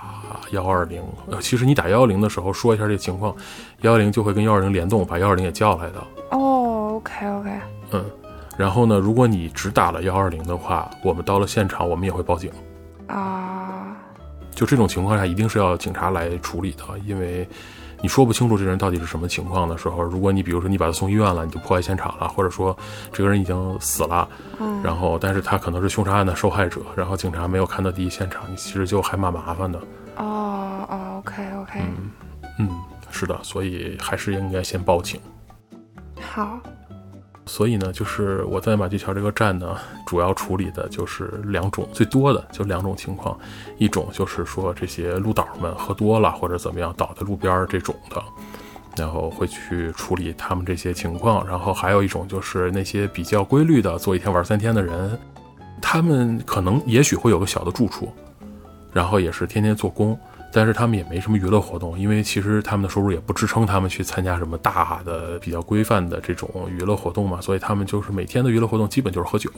[0.51, 1.01] 幺二零。
[1.31, 3.35] 呃，其实你打幺幺零的时候说一下这个情况，
[3.81, 6.03] 幺幺零就会跟幺二零联动，把幺二零也叫来的。
[6.29, 7.49] 哦，OK OK。
[7.93, 8.05] 嗯，
[8.55, 12.51] 然后呢，如果你只打了幺二零的话，我们到了现场，我们也会报警。
[13.07, 13.97] 啊。
[14.55, 17.47] 就这种情况下，一定是要警察来处理的，因为。
[18.01, 22.77] 你说不清楚这人到底是什么情况的时候，如果你比如说你把他送医院了，你就破坏现场了，或者说
[23.11, 24.27] 这个人已经死了，
[24.59, 29.79] 嗯，然后但是他可能是凶杀案的受害者，然后警察没有看到第一现场，你其实就还蛮麻烦的。
[30.17, 32.11] 哦哦，OK OK，嗯
[32.59, 32.69] 嗯，
[33.09, 35.19] 是的，所以还是应该先报警。
[36.21, 36.59] 好。
[37.47, 43.37] 所以呢，就是我在马驹桥这个站呢，主要处理的就是两种，最多的就两种情况，
[43.77, 48.23] 一种就是说这些路导们喝多了或者怎么样倒在路边这种的，
[48.97, 51.45] 然后会去处理他们这些情况。
[51.47, 55.17] 然后还有一种就是那些比较规律的做一天玩三天的人，
[55.79, 58.11] 他们可能也许会有个小的住处，
[58.91, 60.17] 然后也是天天做工。
[60.55, 69.51] 但是他们也没什么娱乐活动，因为其实他们的收入也不支撑他们去参加什么大的、比较规范的这种娱乐活动嘛，所以他们就是每天的娱乐活动基本就是喝酒，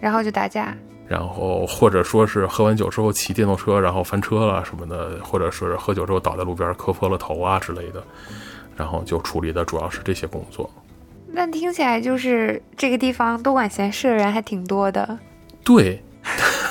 [0.00, 0.74] 然后就打架，
[1.06, 8.02] 然后或者说是喝完酒之后骑电动车然后翻车了什么的，或者是喝酒之后倒在路边磕破了头啊之类的，
[8.74, 10.70] 然后就处理的主要是这些工作。
[11.30, 15.18] 那听起来就是这个地方多管闲事的人还挺多的。
[15.62, 16.02] 对，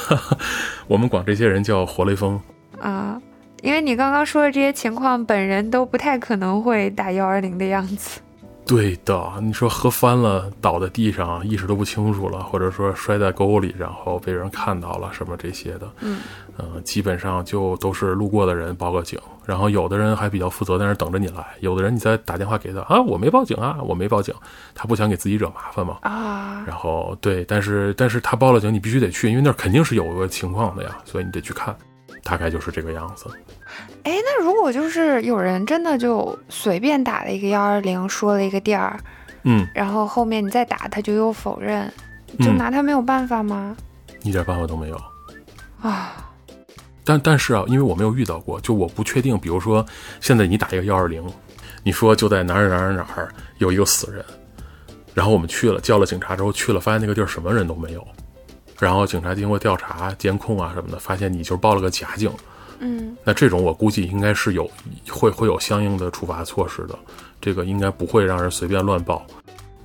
[0.90, 2.42] 我们管这些人叫活雷锋
[2.80, 3.22] 啊。
[3.62, 8.20] 因为你刚刚说的这些情况，本人都不太可能会打幺二零的样子。
[8.65, 16.20] 对的，你说喝翻了，倒在地上，意识都不清楚了，或者说摔在沟里，然后被人看到了什么这些的，嗯，
[16.58, 24.36] 呃，基本上就都是路过的人报个警，然后有的人还比较负责，在那等着你来；有的人你再打电话给他啊，我没报警啊，我没报警，
[24.76, 26.62] 他不想给自己惹麻烦嘛啊。
[26.67, 31.74] 然后对，但是但是他报了警，你必须得去，因为那肯定是有个情况的呀，所以你得去看。
[32.28, 33.26] 大概就是这个样子。
[34.04, 39.00] 哎，那如果就是有人真的就随便打了一个幺二零，说了一个地儿，
[39.44, 41.90] 嗯，然后后面你再打他就又否认，
[42.40, 43.78] 就拿他没有办法吗？
[44.24, 45.02] 一点办法都没有
[45.82, 46.18] 啊。
[47.06, 49.40] 但但是啊，因为我没有遇到过，就我不确定。
[49.40, 49.86] 比如说
[50.20, 51.24] 现在你打一个幺二零，
[51.82, 54.26] 你说就在哪儿哪儿哪儿有一个死人，
[55.13, 58.06] 然后我们去了，叫了警察之后去了，发现那个地儿什么人都没有。
[58.80, 62.32] 然后警察经过调查、监控啊什么的，发现你就是报了个假警，
[62.80, 64.70] 嗯，那这种我估计应该是有
[65.10, 66.98] 会会有相应的处罚措施的，
[67.42, 69.26] 这个应该不会让人随便乱报。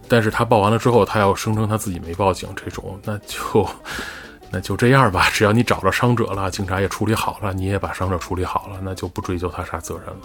[0.08, 3.66] 但是他报完了之后，他要声称他自己没报警，这种那就
[4.52, 5.28] 那就这样吧。
[5.32, 10.20] 只要你找着伤者了，警察也处理好了，你也把伤者处理好了，那就不追究他啥责任了。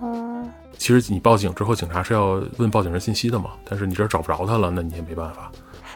[0.00, 0.46] 哦，
[0.78, 5.50] 其实你报警之后，警察是要问报警人信息的嘛，但是你这找不着他了，那你也没办法。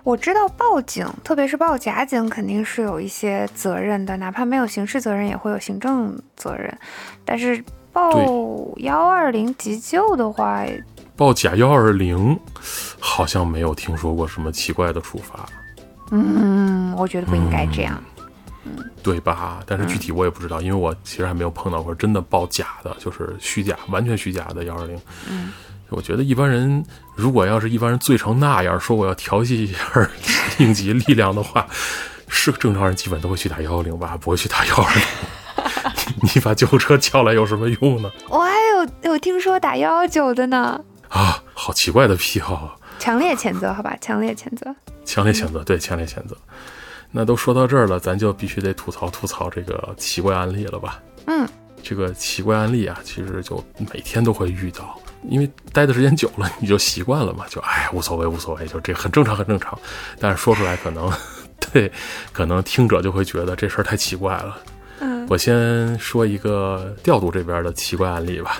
[0.06, 6.72] 我知道报警，特别是报假警，肯定是有一些责任的，哪怕没有刑事责任，也会有行政责任。
[7.24, 7.60] 但是
[7.92, 8.12] 报
[8.76, 10.64] 幺二零急救的话，
[11.16, 12.38] 报假幺二零
[13.00, 15.44] 好像没有听说过什么奇怪的处罚。
[16.12, 18.00] 嗯，我觉得不应该这样。
[18.64, 19.62] 嗯对吧？
[19.64, 25.00] 但是具体我也不知道，因为我其实还没有碰到过真的报假的，就是虚假、完全虚假的幺二零。
[25.30, 25.52] 嗯，
[25.90, 26.84] 我觉得一般人
[27.14, 29.78] 如果要是一般人醉成那样，说我要调戏一下
[30.58, 31.66] 应急力量的话，
[32.28, 35.02] 是正常人基本都会去打幺幺零吧，不会去打幺二零。
[36.34, 38.10] 你把救护车叫来有什么用呢？
[38.28, 40.80] 我还有有听说打幺幺九的呢。
[41.08, 42.76] 啊，好奇怪的癖好啊！
[42.98, 44.74] 强烈谴责，好吧，强烈谴责，
[45.04, 46.36] 强烈谴责，对，强烈谴责。
[47.12, 51.00] 那都说到这儿了，咱就必须得吐槽吐槽这个奇怪案例了吧？
[51.26, 51.48] 嗯，
[51.82, 54.98] 这个奇怪案例啊，其实就每天都会遇到，
[55.28, 59.78] 因为待的时间久了，你就习惯了嘛，就哎无所谓无所谓，就这很正常很正常。
[60.20, 61.12] 但是说出来可能
[61.72, 61.90] 对，
[62.32, 64.58] 可能听者就会觉得这事儿太奇怪了。
[65.00, 68.58] 嗯，我先说一个调度这边的奇怪案例吧，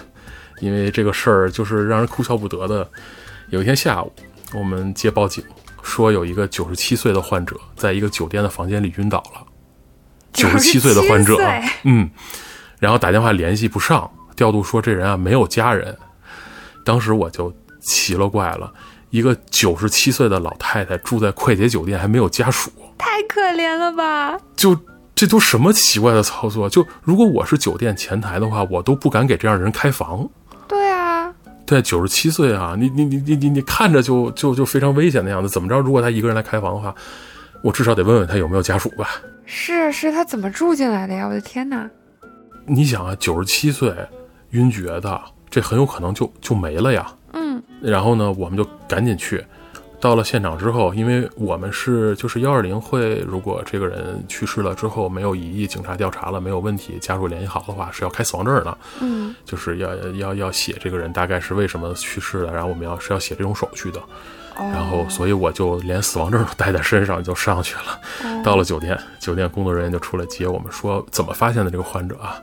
[0.60, 2.88] 因为这个事儿就是让人哭笑不得的。
[3.50, 4.12] 有一天下午，
[4.52, 5.42] 我们接报警。
[5.82, 9.40] 说有一个九十七岁的患者在一个酒店的房间里晕倒了，
[10.32, 11.38] 九十七岁的患者，
[11.84, 12.10] 嗯，
[12.80, 15.96] 然后打电话联系不上，调度说这人啊没有家人，
[16.86, 18.72] 当时我就奇了怪了，
[19.10, 24.38] 一个九十七岁的老太太住在快捷酒店还没有家属，太可怜了吧？
[24.54, 24.78] 就
[25.16, 26.70] 这都什么奇怪的操作？
[26.70, 30.28] 就如果我是酒店前台的话，我都不敢给这样的人开房。
[30.68, 31.34] 对啊。
[31.66, 35.48] 对，九十七岁啊，你你你你你你看着就就就非常危险的样子。
[35.48, 35.80] 怎么着？
[35.80, 36.94] 如果他一个人来开房的话，
[37.62, 39.08] 我至少得问问他有没有家属吧。
[39.44, 41.26] 是是，他怎么住进来的呀？
[41.26, 41.90] 我的天哪！
[42.64, 43.92] 你想啊，九十七岁
[44.50, 45.20] 晕厥的，
[45.50, 47.06] 这很有可能就就没了呀。
[47.32, 47.62] 嗯。
[47.80, 49.44] 然后呢，我们就赶紧去。
[49.98, 64.00] 到了现场之后，因为我们是就是幺二零会，如果这个人去世了之后没有疑义，警察调查了没有问题，家属联系好的话是要开死亡证的，嗯，就是要要要写这个人大概是为什么去世的，然后我们要是要写这种手续的，
[64.54, 72.36] 然后所以我就连死亡证都带在身上就上去了，到了酒店，酒店工作人员就出来接我们，说怎么发现的这个患者啊？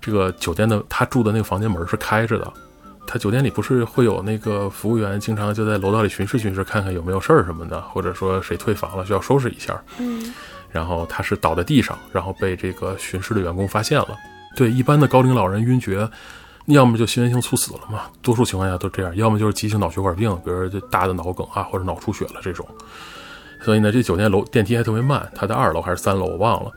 [0.00, 2.52] 这个酒店的他住的那个房间门是开着的。
[3.06, 9.82] 他酒店里不是会有那个服务员，经常就在楼道里巡视巡视，看看有没有事儿什么的，或者说谁退房了需要收拾一下。
[9.98, 10.34] 嗯，
[10.70, 14.08] 然后他是倒在地上，然后被这个巡视的员工发现了。
[14.56, 16.06] 对，一般的高龄老人晕厥，
[16.66, 22.66] 要么就心源性猝死了嘛，多数情况下都这样，要么就是急性脑血管病，比如说大的脑梗啊或者脑出血了这种。
[23.62, 26.70] 所以呢，这酒店楼电梯还特别慢，他在二楼还是三楼我忘了，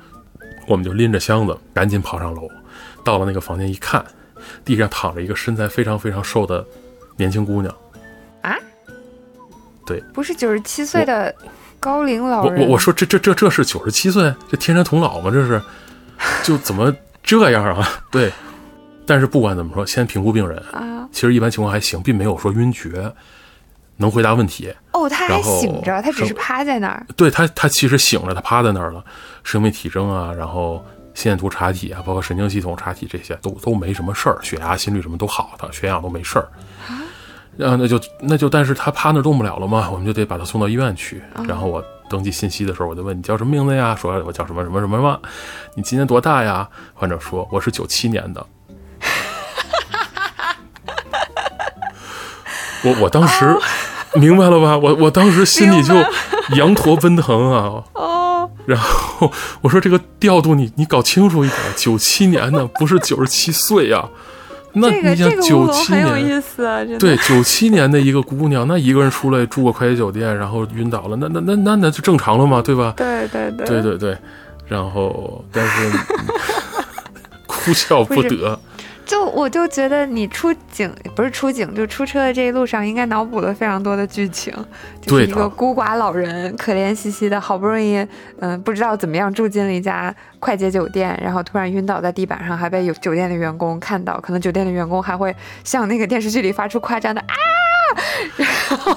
[0.65, 2.47] 我们就拎着箱子赶紧跑上楼，
[3.03, 4.03] 到了那个房间一看。
[4.65, 6.65] 地上躺着一个身材非常非常瘦的
[7.15, 7.73] 年轻姑娘，
[8.41, 8.55] 啊，
[9.85, 11.33] 对，不是九十七岁的
[11.79, 12.59] 高龄老人。
[12.61, 15.29] 我我我说这这这这是九十七岁，这天山童姥吗？
[15.31, 15.61] 这是，
[16.43, 16.91] 就怎么
[17.21, 17.87] 这样啊？
[18.09, 18.31] 对，
[19.05, 23.13] 但是不管怎么说，先评估病人啊，其实一般情况还行，并没有说晕厥，
[23.97, 24.73] 能回答问题。
[24.93, 27.05] 哦，他还醒着，他只是趴在那儿。
[27.15, 29.05] 对他，他其实醒着，他趴在那儿了，
[29.43, 30.83] 生命体征啊，然后。
[31.13, 36.47] 心电图查体啊，包括神经系统查体，这些都都没什么事儿，血压、心率什么都好的，血氧都没事儿。
[37.59, 41.21] 啊，那就那就，但是他趴那动不了了嘛，我们就得把他送到医院去。
[41.47, 43.95] 然后我登记信息的时候，我就问你叫什么名字呀？
[43.95, 45.21] 说我叫什么什么什么什么？
[45.75, 46.67] 你今年多大呀？
[46.93, 48.45] 患者说我是九七年的。
[52.83, 53.55] 我我当时
[54.15, 54.77] 明白了吧？
[54.77, 55.93] 我我当时心里就
[56.55, 57.83] 羊驼奔腾啊！
[58.65, 59.31] 然后
[59.61, 64.07] 我说：“这个调度你你搞清楚一点，九七年的不是九十七岁呀？
[64.73, 66.97] 那你想九七年！
[66.97, 72.93] 对，九七年的一个姑娘，那一个人出来住个快捷酒店，然后晕倒了，那那那那那就正常了嘛，对吧？
[72.95, 74.17] 对对对对对对。
[74.67, 75.91] 然后，但是
[77.45, 78.57] 哭笑不得。”
[79.11, 84.53] 就我就觉得你出警不是出警，就出车的这一路上应该脑补了非常多的剧情，
[85.01, 88.07] 就是一个孤寡老人可怜兮兮的，好不容易
[88.39, 95.35] 嗯不知道怎么样住进了一家快捷酒店，然后突然晕倒在地板上，还被有酒店的员工看到，可能酒店的员工还会
[95.65, 97.35] 像那个电视剧里发出夸张的啊，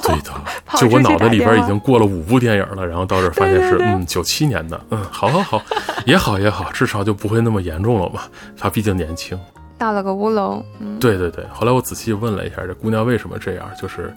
[0.00, 0.32] 对的，
[0.78, 5.60] 就我脑袋里边已经过了五部电影了，然后到这发现是嗯九七年的，嗯好好好
[6.06, 9.36] 也好也好，至少就不会那么严重了吧，他毕竟年轻。
[9.78, 10.64] 闹了个乌龙，
[11.00, 11.44] 对对对。
[11.52, 13.68] 后来我仔细问了一下，这姑娘为什么这样？
[13.80, 14.14] 就是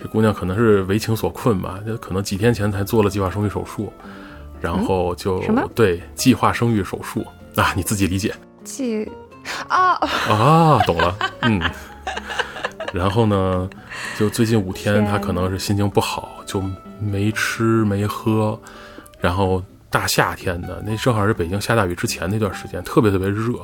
[0.00, 3.92] 这姑娘可能是为情所困吧，就可能几天前才做了计划生育手术，
[4.60, 5.68] 然后就什么？
[5.74, 7.26] 对，计划生育手术
[7.56, 8.34] 啊，你自己理解。
[8.64, 9.10] 计
[9.68, 9.94] 啊
[10.28, 11.60] 啊，懂了，嗯。
[12.92, 13.68] 然后呢，
[14.18, 16.62] 就最近五天，她可能是心情不好，就
[17.00, 18.58] 没吃没喝，
[19.18, 23.54] 然后大夏天的，那正好是北京下大雨之前那段时间，特别特别热。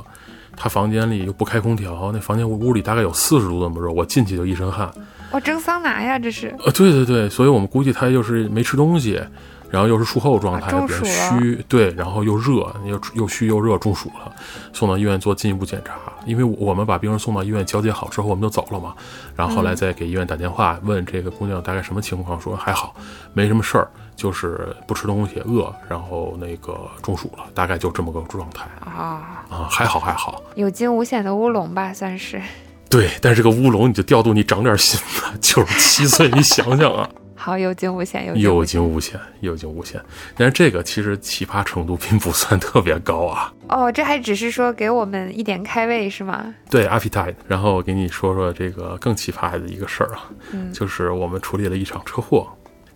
[0.58, 4.90] 他房间里又不开空调，那房间屋里大概有四十度那么热，我进去就一身汗。
[5.30, 6.54] 我蒸桑拿呀，这是。
[6.64, 9.22] 呃，对对对，所以我们估计他就是没吃东西，
[9.70, 14.32] 然后又是术后状态，比较虚，对，然后又热，又又虚又热，中暑了，
[14.72, 15.94] 送到医院做进一步检查。
[16.26, 18.94] 因为我们把病人送到医院交接好之后，我们就走了嘛，
[19.36, 22.94] 然后后来再给医院打电话问这个姑娘大概什么情况，说还好，
[23.32, 23.88] 没什么事儿，
[24.18, 30.42] 就是不吃东西饿，然后那个中暑了，大概就这么个状态啊，啊，还好还好。
[30.56, 32.42] 有惊无险的乌龙吧，算是。
[32.90, 37.08] 对，但是这个乌龙你就调度你长点心吧，九 十七岁，你想想啊。
[37.40, 38.72] 好，有惊无险，有惊有无险。
[38.72, 40.02] 惊无险，有惊无险。
[40.36, 43.52] 但是这个其实奇葩程度并不算特别高啊。
[43.68, 46.52] 哦，这还只是说给我们一点开胃是吗？
[46.68, 47.36] 对，appetite。
[47.46, 52.48] 然后我给你说说这个更奇葩的一个事儿啊，嗯就是我们处理了一场车祸。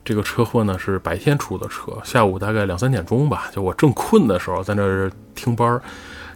[0.05, 5.83] 这个车祸呢是白天出的车，下午大概两三点钟吧，就我正困的时候，在那儿听班儿，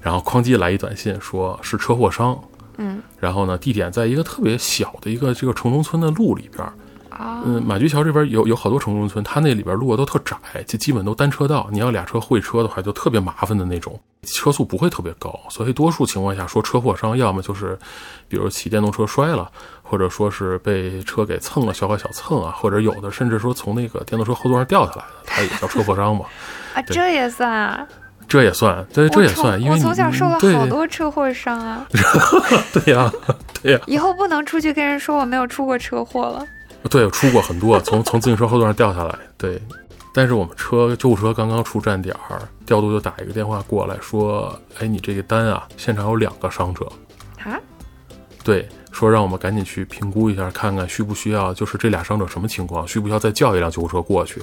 [0.01, 2.39] 然后哐叽来一短信，说是车祸伤。
[2.79, 6.73] 嗯然后呢，地点在一个特别小的一个这个城中村的路里边儿，
[7.09, 10.37] 啊、嗯，马驹桥这边有有好多城中村，它那里边路都特窄，
[10.67, 11.69] 就基本都单车道。
[11.73, 17.79] 你要俩车会车的话，就特别麻烦的那种，车速不会特别高，所以多数情况下说车祸伤，要么就是
[18.29, 19.51] 比如骑电动车摔了，
[19.89, 26.25] 或者说是被车给蹭了小剐小蹭啊，或者有的甚至说从那个电动车后座上掉下来的，它也叫车祸伤嘛。
[26.75, 27.87] 啊，这也算啊！
[28.29, 31.87] 这也算，对，这也算，因为你我从小受了好多车祸伤啊，
[32.75, 33.09] 对呀、
[33.63, 36.45] 对呀、以后不能出去跟人说我没有出过车祸了。
[36.91, 39.17] 对，我出过很多，从从自行车后座上掉下来。
[39.39, 39.63] 对，
[40.13, 46.85] 但是我们车救护车刚刚出站点儿，调度就打一个电话过来说：“哎，你这个单啊，现场有两个伤者。
[47.45, 47.57] 啊，”
[48.47, 54.41] 对，说让我们赶紧去评估一下，看看需不需要，就是这俩伤者什么情况，需不需要再叫一辆救护车过去。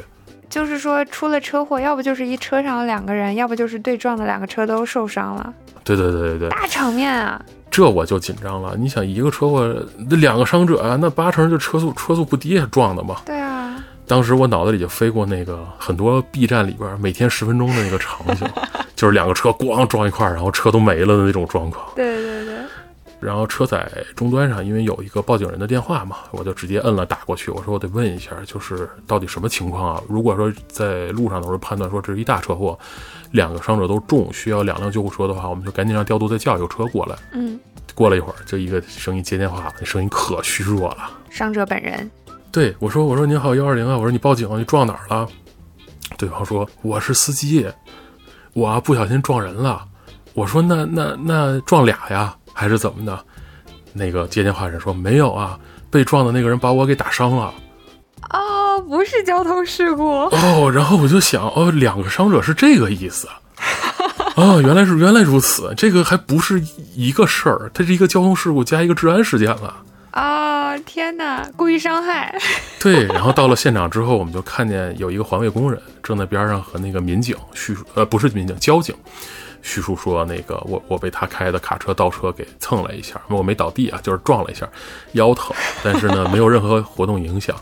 [0.50, 5.54] 就是说出了车祸，要不就是一车上两个人，要不就是对撞的两个车都受伤了，
[5.86, 7.42] 对对对对对，大场面啊！
[7.72, 8.76] 这我就紧张了。
[8.78, 9.74] 你想，一个车祸，
[10.10, 13.22] 那两个伤者啊，那八成就车速车速不低撞的嘛。
[13.26, 18.46] 对啊，当时我脑子里就飞过那个很多 B 站里边每天十分钟的那个场景，
[18.98, 21.84] 就是两个车咣撞一块儿，然后车都没了的那种状况。
[21.96, 22.43] 对对对，
[23.24, 27.50] 然后车载终端上，因为有一个报警人的电话嘛，我就直接摁了打过去。
[27.52, 30.04] 我说我得问一下，就是到底什么情况啊？
[30.08, 32.78] 如果说在路上的时候判断说这是一大车祸，
[33.32, 37.16] 两个伤者都重，需要两辆救护车的话，我们就赶紧让调度再叫一个车过来。
[37.32, 37.60] 嗯，
[37.96, 41.10] 过了一会儿，就一个声音接电话了，那声音可虚弱了。
[41.30, 42.10] 伤者本人
[42.52, 45.28] 对我说：“我说您好，幺二零啊，我说你报警，你撞哪儿了？”
[46.18, 47.66] 对方说：“我是司机，
[48.54, 49.84] 我啊不小心撞人了。”
[50.36, 53.20] 我说：“那那那撞俩呀，还是怎么的？”
[53.94, 57.54] 那个接电话人说：“没有啊，被撞的那个人把我给打伤了。
[58.30, 63.28] 哦，不是交通事故，”哦，然后我就想，哦，两个伤者是这个意思。
[64.36, 66.60] 哦，原来是原来如此，这个还不是
[66.96, 69.76] 一个事儿，它是一个交通事故加一个治安事件了。
[70.10, 72.36] 啊、天哪，故意伤害，
[72.82, 78.96] 对，然后到了现场之后，我们就看见有一个环卫工人正在边上和那个民警叙述，呃，不是民警，交警
[79.64, 84.70] 叙述说，那个我我被他开的卡车倒车给蹭了一下，我没倒地啊，就是撞了一下，
[85.14, 87.56] 腰疼，但是呢没有任何活动影响。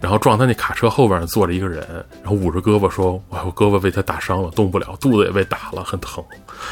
[0.00, 1.84] 然后撞他那卡车后边坐着一个人，
[2.22, 6.24] 然后捂着胳膊说：“我我胳膊被他打伤了，动不了，肚子也被打了，很疼。”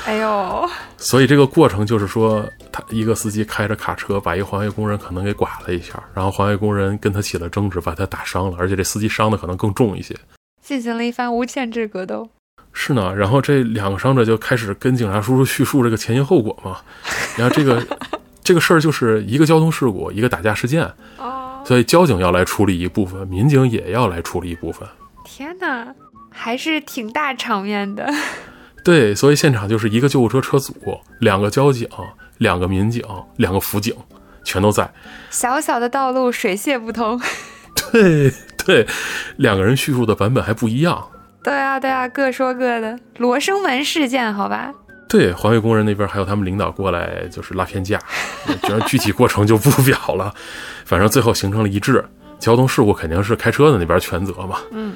[0.07, 10.17] 哎呦，所以这个过程就是说，他一个司机开着卡车把一个环卫工人可能给剐了一下，然后环卫工人跟他起了争执，把他打伤了，而且这司机伤的可能更重一些。
[10.63, 12.29] 进行了一番无限制格斗。
[12.79, 16.77] 是呢，然后这两个伤者就开始跟警察叔叔叙述这个前因后果嘛，
[17.39, 17.83] 然后这个
[18.45, 20.85] 这个事儿就是一个交通事故，一个打架事件，
[21.17, 24.87] 哦，所以交警要来处理一部分，民警也要来处理一部分。
[25.25, 25.95] 天哪，
[26.31, 28.07] 还是挺大场面的。
[28.85, 30.75] 对，所以现场就是一个救护车车组，
[31.21, 31.89] 两个交警，
[32.37, 33.03] 两个民警，
[33.39, 33.97] 两个辅警，
[34.45, 34.93] 全都在。
[35.31, 37.19] 小小的道路水泄不通。
[37.91, 38.31] 对
[38.67, 38.87] 对，
[39.39, 41.09] 两个人叙述的版本还不一样。
[41.47, 42.99] 对啊，对啊，各说各的。
[43.19, 44.75] 罗生门事件，好吧？
[45.09, 48.01] 对，环卫工人那边还有他们领导过来，就是拉偏架，
[48.65, 50.35] 觉得具体过程就不表了。
[50.85, 52.05] 反正最后形成了一致，
[52.41, 54.59] 交通事故肯定是开车的那边全责嘛。
[54.73, 54.95] 嗯。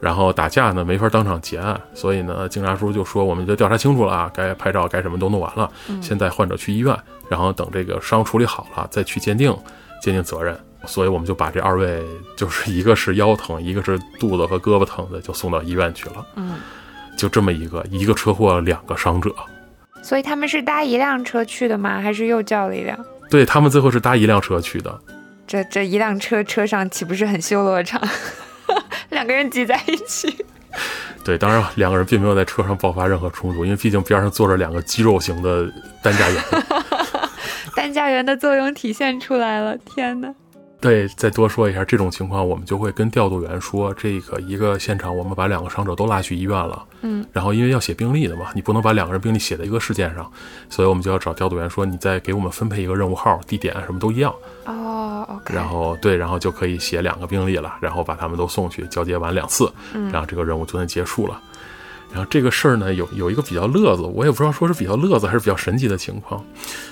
[0.00, 6.98] 然后打架呢没法当场结案，所以呢警察叔就说我们就调查清楚了啊，该拍照该什么都弄完了，现在患者去医院，
[7.28, 9.56] 然后等这个伤处理好了再去鉴定，
[10.02, 10.58] 鉴定责任。
[10.86, 12.02] 所以我们就把这二位，
[12.36, 16.26] 就是一个是腰疼，一个是肚子和胳膊疼的，就送到医院去了。
[16.36, 16.56] 嗯，
[17.16, 19.34] 就这么一个一个车祸两个伤者，
[20.02, 22.00] 所以他们是搭一辆车去的吗？
[22.00, 22.98] 还是又叫了一辆？
[23.30, 25.00] 对他们最后是搭一辆车去的。
[25.46, 28.00] 这这一辆车车上岂不是很修罗场？
[29.10, 30.44] 两个人挤在一起。
[31.24, 35.70] 对，当然两个人并没有在车上爆发任何冲突，因为毕竟边上坐着两个肌肉型的
[36.02, 36.42] 担架员。
[37.76, 40.34] 担架员的作用体现出来了，天哪！
[40.82, 50.28] 对，再多说一下，这种情况我们就会跟调度员说，这个一个现场我们把两个伤者都拉去医院了，嗯，然后因为要写病历的嘛，你不能把两个人病历写在一个事件上，
[50.68, 54.34] 所以我们就要找调度员说，你再给我们分配一个任务号、地点什么都一样，
[54.66, 59.72] 哦，OK，然后对，然后就可以写两个病历了，然后把他们都送去交接完两次，
[60.10, 61.40] 然后这个任务就算结束了。
[62.12, 66.44] 然后这个事儿呢，有有一个比较乐子，我也不知道说是比较乐子还是比较神奇的情况，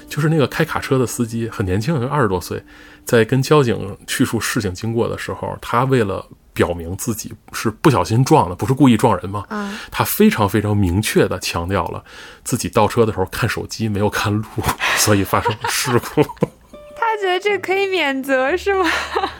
[0.08, 2.62] 就是那个开卡车的司机很年轻，就二十多岁，
[3.04, 12.02] 在跟交警叙述事情经过的时候，他为了表明自己是不小心撞的，不是故意撞人嘛，嗯他非常非常明确的强调了
[12.42, 14.44] 自己倒车的时候看手机没有看路，
[14.96, 16.22] 所以发生了事故。
[16.96, 18.88] 他觉得这可以免责是吗？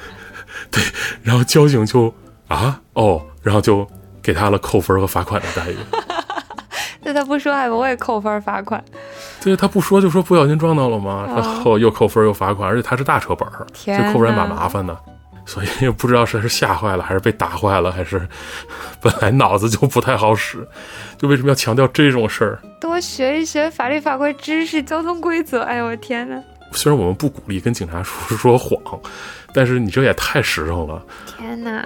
[0.70, 0.83] 对
[1.22, 2.14] 然后交警就
[2.49, 3.89] 啊哦，然后就
[4.33, 5.76] 给他了扣分和罚款的待遇。
[7.03, 8.83] 那他不说还不会扣分罚款？
[9.43, 11.24] 对他不说就说不小心撞到了吗？
[11.28, 14.97] 哦然后又扣分又罚款，而且他是大车本儿，天这扣分还蛮麻烦的。
[15.47, 18.28] 所以也不知道是是吓坏了，还是被打坏了，还是
[19.01, 20.64] 本来脑子就不太好使，
[21.18, 22.61] 就为什么要强调这种事儿？
[22.81, 25.62] 多学一学法律法规知识、交通规则。
[25.62, 26.41] 哎呦我天哪！
[26.72, 28.78] 虽然我们不鼓励跟警察说说谎，
[29.53, 31.03] 但是你这也太实诚了。
[31.37, 31.85] 天哪！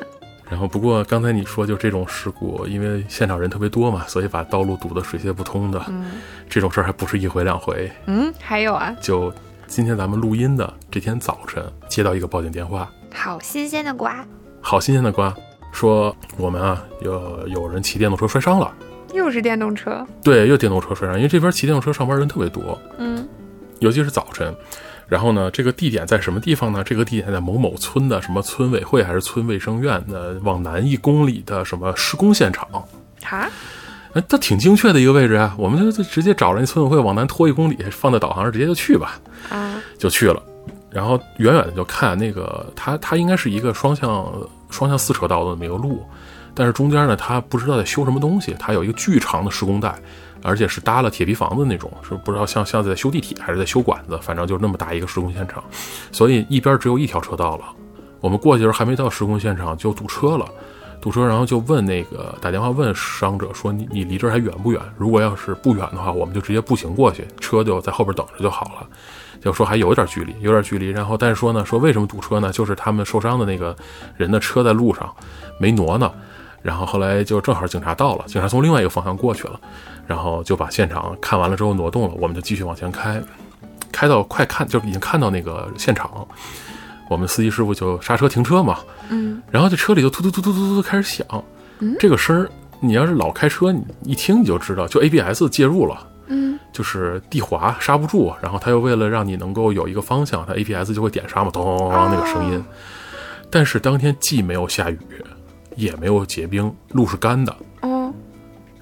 [0.51, 6.13] 然后不过刚才你说就这种事故，因为现场人特别多嘛，所以把道路堵得水泄不通的，嗯
[6.49, 7.91] 这种事儿还不是一回两回。
[8.07, 9.33] 嗯，还有啊，就
[9.67, 14.25] 今天咱们录音的这天早晨，接到一个报警电话，好新鲜的瓜，
[14.61, 15.35] 好新鲜的瓜，
[15.73, 18.73] 说我们啊有有人骑电动车摔伤了。
[19.13, 20.07] 又是电动车。
[20.23, 23.27] 对，又电动车摔伤，因为这边骑电动车上班人特别多，嗯
[23.81, 24.55] 尤其是早晨。
[25.15, 26.83] 然后呢，这个地点在什么地方呢？
[26.83, 32.67] 这个地点在某某村的什么村委会还是村卫生院的往南一公里的什么施工现场。
[33.23, 33.49] 啊，
[34.15, 39.21] 哎，它挺精确的一个位置啊，我们就就直接找人家村委会往南拖一公里，放在导航上，直接就去吧。
[39.51, 40.43] 啊，就去了，
[40.91, 44.29] 然后远远的就看那个，它它应该是一个双向
[44.69, 46.03] 双向四车道的那么一个路，
[46.55, 49.95] 但是中间呢，它不知道在修什么东西，它有一个巨长的施工带，
[50.45, 55.65] 而且是搭了铁皮房子那种，是不知道像像在修地铁还是在修管子，反正就那么大一个施工现场，
[56.13, 57.65] 所以一边只有一条车道了。
[58.21, 60.47] 我们过去的时候还没到施工现场就堵车了，
[61.01, 64.81] 堵车，然后就问那个打电话问伤者说你你离这儿还远不远？
[64.97, 68.87] 如果要是不远的话，我们就直接步行过去，车就在后边等着就好了。
[69.41, 70.89] 就说还有一点距离，有点距离。
[70.89, 72.51] 然后但是说呢，说为什么堵车呢？
[72.51, 73.77] 就是他们受伤的那个
[74.17, 75.11] 人的车在路上
[75.59, 76.11] 没挪呢。
[76.63, 79.61] 然后后来就正好警察到了，警察从另外一个方向过去了，
[80.07, 83.23] 然后就把现场看完了之后挪动了，我们就继续往前开，
[83.93, 86.27] 开到快看就已经看到那个现场，
[87.09, 88.79] 我们司机师傅就刹车停车嘛，
[89.09, 89.43] 嗯。
[89.51, 91.45] 然后这车里就突突突突突突开始响，
[91.79, 91.97] 嗯。
[91.99, 92.51] 这个声儿
[92.81, 96.07] 你要是老开车，你一听你就知道，就 ABS 介入了。
[96.27, 96.59] 嗯。
[96.73, 102.59] 就是地滑刹不住，然后他又为了让你能够有一个方向，他 ABS 就会点刹嘛，咚咚咚咚那个声音。
[102.59, 102.65] 哦
[103.51, 104.99] 但是当天既没有下雨，
[105.77, 108.13] 也没有结冰，路是干的，哦，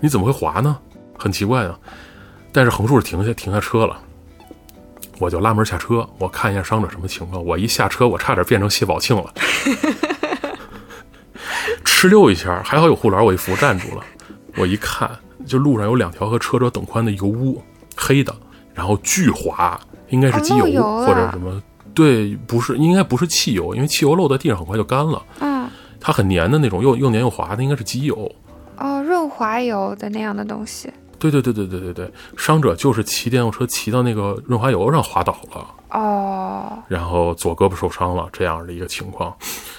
[0.01, 0.79] 你怎么会滑呢？
[1.23, 1.79] 很奇怪啊。
[2.51, 3.99] 但是横竖是停下停下车了，
[5.19, 7.43] 我就拉门下车，我看一下伤者什么情况。
[7.43, 9.33] 我一下车，我差点变成谢宝庆了，
[11.83, 14.05] 哧溜一下，还好有护栏，我一扶站住了。
[14.57, 15.11] 我一看，
[15.47, 17.63] 就路上有两条和车辙等宽的油污，
[17.97, 18.35] 黑的，
[18.75, 21.63] 然后巨滑，应该是机油或者什么。
[21.95, 25.67] 对，不是，应该不是汽油，因为汽油漏在地上很快就干了，嗯
[25.99, 28.31] 它很粘的那种，又又粘又滑的，应该是机油。
[28.77, 30.93] 哦，润滑油的那样的东西。
[31.31, 39.33] 对对对对对对对，伤者就是骑电动车骑到那个润滑油上滑倒了，哦，然后左胳膊受伤了这样的一个情况。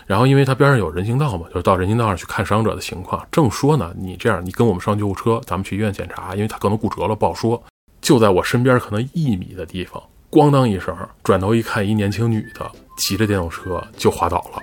[0.06, 3.26] 然后因为他边上有人行道嘛，就是到人行道上去看伤者的情况。
[3.32, 7.62] 正说呢，你这样，你跟我们上救护车，咱们去医院检查，因为他可能骨折了，不好说。
[8.02, 14.62] 就在我身边可能一米的地方，咣当一声，转头一看，一年轻女的骑着电动车就滑倒了。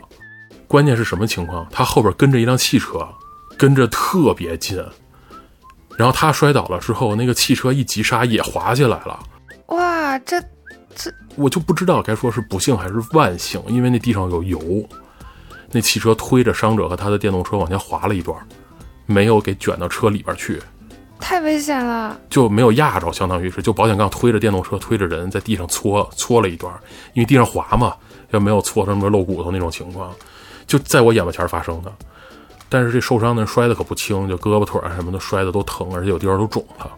[0.68, 1.66] 关键是什么情况？
[1.70, 3.06] 她后边跟着一辆汽车，
[3.56, 4.78] 跟着特别近。
[5.96, 9.20] 然后他摔倒了之后，那个汽车一急刹也滑下来了。
[9.66, 10.40] 哇，这
[10.94, 14.60] 这我就不知道该说是不幸还是万幸，因为那地上有油，
[15.70, 18.36] 那汽车推着伤者和他的电动车往前滑了一段，
[19.06, 20.60] 没有给卷到车里边去，
[21.20, 22.18] 太危险了。
[22.28, 26.72] 就没有压着，相当于是就保险杠推着电动车推着人在地上搓搓了一段，
[27.12, 27.94] 因为地上滑嘛，
[28.30, 30.12] 要没有搓成什么露骨头那种情况，
[30.66, 31.92] 就在我眼巴前发生的。
[32.70, 36.90] 但是这受伤的人摔的可不轻，就胳膊腿儿什么的摔的都疼，而且有地方都肿了。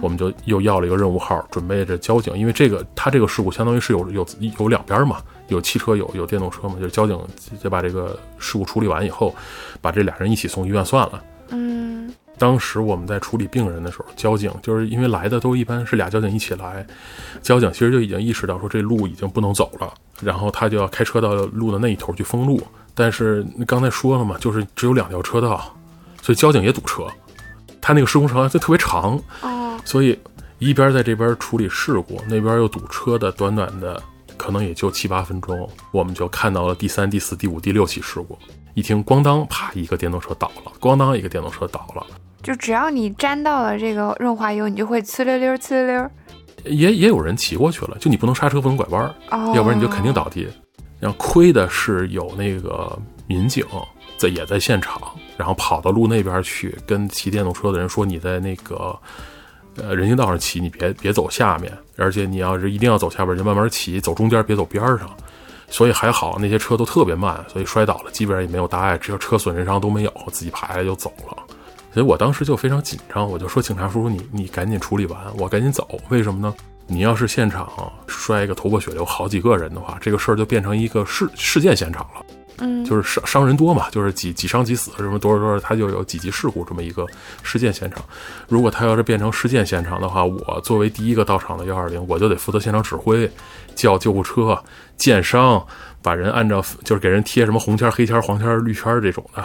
[0.00, 4.26] 我们就又要了一个任务号，准备着交警，因为这个他这个事故相当于是有有
[4.60, 5.16] 有两边嘛，
[5.48, 7.18] 有汽车有有电动车嘛，就是交警
[7.60, 9.34] 就把这个事故处理完以后，
[9.80, 11.20] 把这俩人一起送医院算了。
[11.50, 16.86] 嗯当时我们在处理病人的时候，交警就是因为来的都一般是俩交警一起来，
[17.42, 19.92] 交警其实就已经意识到说这路已经不能走了，
[20.22, 22.62] 然后他就要开车到路的那一头去封路。
[22.98, 25.72] 但是刚才说了嘛，就是只有两条车道，
[26.20, 27.06] 所以交警也堵车。
[27.80, 30.18] 他那个施工程就特别长，哦，所以
[30.58, 34.02] 一边在这边处理事故，那边又堵车的，短短的
[34.36, 38.36] 可能也就七八分钟，我们就看到了第三、第四、第五、第六起事故。
[38.74, 42.04] 一听咣当，啪，一个电动车倒了，咣当，一个电动车倒了。
[42.42, 46.10] 就只要你沾到了这个润滑油，你就会呲溜溜呲溜溜。
[46.64, 50.48] 也也有人骑过去了，就你不能刹车，不能拐弯，哦，要不然你就肯定倒地。
[51.00, 53.64] 然后亏的是有那个民警
[54.16, 55.00] 在也在现场，
[55.36, 58.98] 然后跑到路那边去跟骑电动车的人说：“你在那个
[59.76, 65.08] 呃人行道上骑，你别别走下面，而且你要是一定要走下边，就慢慢骑，走中间别走边上。”
[65.70, 71.36] 所以还好那些车都特别慢，所以摔倒了基本上也没有大碍，只要车损人伤都没有，自己爬下来就走了。
[71.92, 75.86] 所以我当时就非常紧张，我就说：“警察叔叔，你你赶紧处理完，我赶紧走。
[76.08, 76.54] 为什么呢？
[76.88, 77.70] 你要是现场
[78.06, 82.24] 摔一个头破血流，好几个人的话，这个事儿就变成一个事事件现场了。
[82.60, 87.06] 嗯，就是伤伤人多嘛，就是几几伤几死，什么多少多少，他就有几级事故这么一个
[87.44, 88.04] 事件现场。
[88.48, 93.30] 如果他要是变成事件现场的话，我作为第一个到场的幺二零，我就得负责现场指挥，
[93.76, 94.60] 叫救护车、
[94.96, 95.64] 见伤，
[96.02, 99.44] 把人按照就是给人贴什么红签、黑签、黄签、绿圈这种的，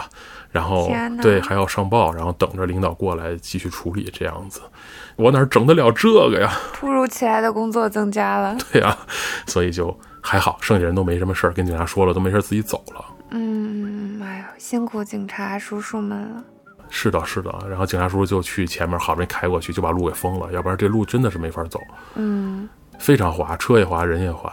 [0.50, 0.90] 然后
[1.22, 4.60] 对还要上报，然后等着领导过来继续处理这样子。
[5.16, 6.52] 我哪整得了这个呀？
[6.74, 8.56] 突如其来的工作增加了。
[8.72, 8.96] 对呀、
[9.46, 13.04] 所以就还好，剩下人都没什么事儿，跟警察说了都没事儿，自己走了。
[13.30, 16.44] 嗯，哎呦，辛苦警察叔叔们了。
[16.90, 17.52] 是的，是的。
[17.68, 21.80] 然后警察叔叔就去前面，好不容易开过去，就把路给封了，要不然这路真的是没法走，
[22.14, 24.52] 嗯，非常滑，车也滑，人也滑。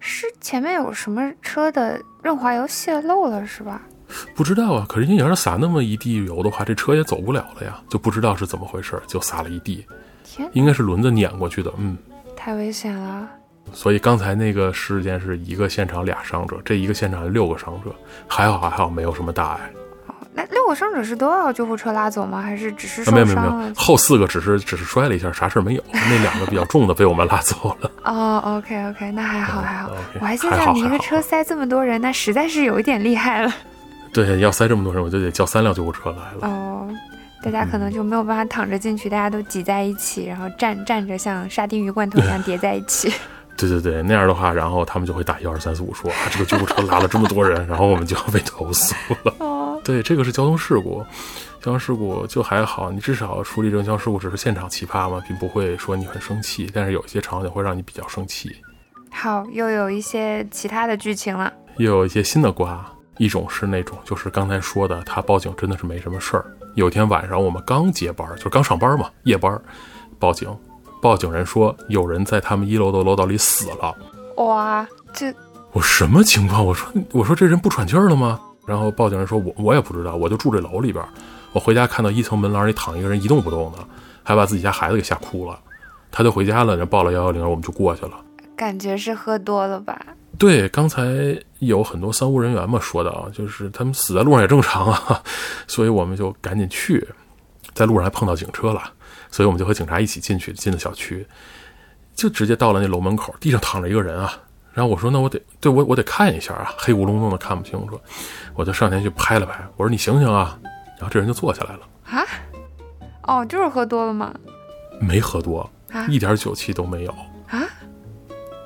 [0.00, 3.80] 是前面有什么车的润滑油泄漏了是吧？
[4.34, 9.86] 不知道啊，可是你要是撒那么一地油的话，这车也走不了了呀，就不知道是怎么回事，就撒了一地，
[10.24, 11.96] 天，应该是轮子碾过去的，嗯。
[12.36, 13.28] 太危险了。
[13.72, 17.94] 所以刚才那个事件是一个现场俩伤者，这一个现场六个伤者，
[18.26, 19.70] 还好还好，没有什么大碍。
[20.08, 22.42] 哦，那六个伤者是都要救护车拉走吗？
[22.42, 23.74] 还是只是没有没有没有，？
[23.76, 25.84] 后四个只是只是摔了一下，啥事儿没有。
[25.92, 27.90] 那两个比较重的被我们拉走了。
[28.02, 29.92] 哦，OK OK，那还好还好。
[30.20, 33.54] 我还心想你一个车塞这么多人，那实在是有一点厉害了。
[34.12, 36.46] 对，要塞这么多人，我就得叫三辆救护车来了。
[36.46, 36.88] 哦，
[37.42, 43.12] 大家可能就没有办法躺着进去，大家都挤在一起，然后站站着像沙丁鱼罐头一样叠在一起。
[43.56, 48.94] 对对对，那样的话，然后他们就会打幺二三四五说啊，这个救护车拉了这么多人，然后我们就要被投诉
[49.24, 49.34] 了。
[49.38, 51.04] 哦，对，这个是交通事故，
[51.60, 58.56] 交通事故就还好，你至少处理这种交通事故只是现场奇葩嘛，并不会说你很生气，但是有一些场景会让你比较生气。
[59.10, 61.52] 好，又有一些其他的剧情了。
[61.76, 62.84] 又有一些新的瓜，
[63.18, 66.44] 一种是那种就是刚才说的，他报警真的是没什么事儿。
[66.74, 69.60] 有一天晚上我们刚接班，就是刚上班嘛，夜班，
[70.18, 70.48] 报警，
[71.00, 73.94] 报警人说有人在他们一楼的楼道里死了。
[74.36, 75.32] 哇，这
[75.72, 76.64] 我什么情况？
[76.64, 78.40] 我说我说这人不喘气儿了吗？
[78.66, 81.08] 然后报警人说我我也不知道，我就住这楼里边儿，
[81.52, 83.78] 我回家看到一层门廊里躺一个人一动不动的，
[84.22, 85.58] 还把自己家孩子给吓哭了，
[86.10, 88.12] 他就回家了，就报了幺幺零，我们就过去了。
[88.56, 90.00] 感觉是喝多了吧？
[90.38, 91.02] 对，刚才
[91.66, 95.22] 有很多三无人员嘛说的啊，就是他们死在路上也正常啊，
[95.68, 97.06] 所以我们就赶紧去，
[97.72, 98.82] 在路上还碰到警车了，
[99.30, 101.24] 所以我们就和警察一起进去，进了小区，
[102.16, 104.32] 就直接到了那楼门口，地上躺着一个人啊。
[104.72, 108.00] 然后我说那我得对我我得看一下啊，黑咕隆咚的看不清楚，
[108.54, 110.58] 我就上前去拍了拍，我说你醒醒啊，
[110.98, 112.26] 然后这人就坐下来了，啊？
[113.22, 114.34] 哦，就是喝多了吗？
[115.00, 117.12] 没喝多，啊一点酒气都没有。
[117.48, 117.62] 啊？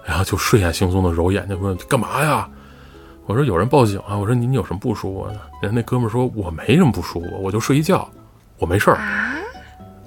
[0.04, 2.48] 然后就睡眼惺忪的揉眼睛问干嘛呀？
[3.26, 4.16] 我说有人报警啊！
[4.16, 5.40] 我说您有什么不舒服的？
[5.60, 8.08] 人那哥们儿说我没什么不舒服，我就睡一觉，
[8.58, 8.96] 我没事儿。
[8.96, 9.34] 啊？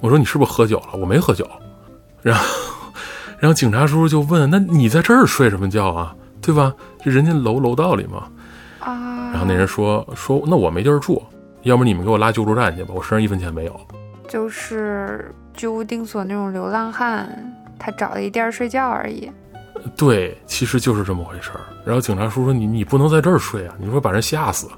[0.00, 0.98] 我说你是不是喝酒了？
[0.98, 1.46] 我没喝酒。
[2.22, 2.44] 然后，
[3.38, 6.16] 然后警察叔叔就问：那你在这儿睡什么觉啊？
[6.40, 6.74] 对吧？
[7.02, 8.24] 这人家楼楼道里嘛。
[8.80, 9.30] 啊？
[9.32, 11.22] 然后那人说说那我没地儿住，
[11.62, 13.80] 要不你们给我拉救助站去吧，我身上一分钱没有。
[14.26, 19.30] 就是居无定所那种流浪汉，他找了一地儿睡觉而已。
[19.96, 21.60] 对，其实就是这么回事儿。
[21.84, 24.68] 然后警察叔说：“你你不能在这儿睡啊，你说把人吓死。”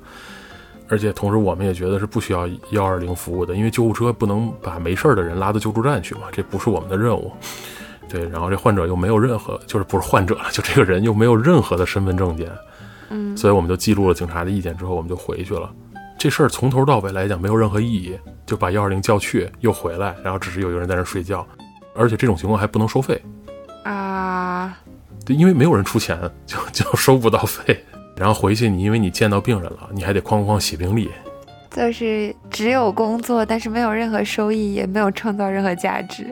[0.89, 7.33] 而且同时我们也觉得是不需要幺二零服务的，因为救护车不能把没事儿的人拉到救助站去嘛，这不是我们的任务。
[8.11, 12.51] 对，然后这患者又没有任何，就是不是患者了，就这个人又没有任何的身份证件，
[13.09, 15.73] 嗯，所以我们就记录了警察的意见之后，我们就回去了。
[16.19, 21.47] 这事儿从头到尾来讲没有任何意义，就把幺二零叫去又回来，然后只是有一个人在那儿睡觉，
[21.97, 23.19] 而且这种情况还不能收费。
[23.85, 24.77] 啊，
[25.25, 27.85] 对，因为没有人出钱，就 就收不到费。
[28.17, 31.11] 然后回去你因为你见到病人了，你还得哐哐写病历。
[31.71, 36.27] 就是只有工作，但是没有任何收益，也没有创造任何价值。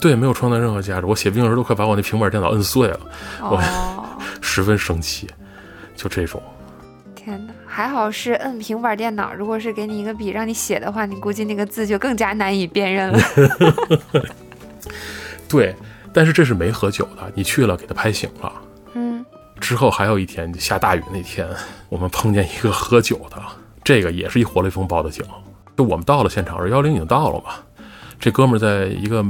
[0.00, 1.06] 对，没有创造任何价值。
[1.06, 3.00] 我写病的时都快把我那平板电脑摁碎了，
[3.40, 4.04] 哦，
[4.40, 5.28] 十分生气，
[5.94, 6.42] 就这种。
[7.14, 13.18] 天哪，还好是摁平板电脑，如果是给你一个笔让你写的话，你估计那个字就更加难以辨认了。
[15.48, 15.74] 对，
[16.16, 18.50] 但是这是没喝酒的，你去了给他拍醒了。
[18.94, 19.22] 嗯，
[19.60, 21.46] 之后还有一天下大雨那天，
[21.90, 23.36] 我们碰见一个喝酒的，
[23.84, 25.22] 这个也是一活雷锋报的警。
[25.76, 27.56] 就我们到了现场，这幺零已经到了嘛。
[28.18, 29.22] 这哥们在一个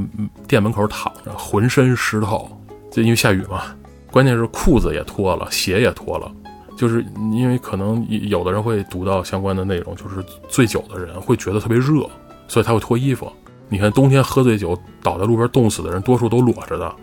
[0.47, 2.49] 店门口躺着，浑身湿透，
[2.89, 3.63] 就因为下雨嘛。
[4.09, 6.31] 关键是裤子也脱了，鞋也脱了，
[6.77, 12.09] 就是因为可能有的人会读到相关的内容，就是醉酒的人会觉得特别热，
[12.47, 13.29] 所以他会脱衣服。
[13.69, 16.95] 你看冬天喝醉酒倒在路边冻死的人，多数都裸着的。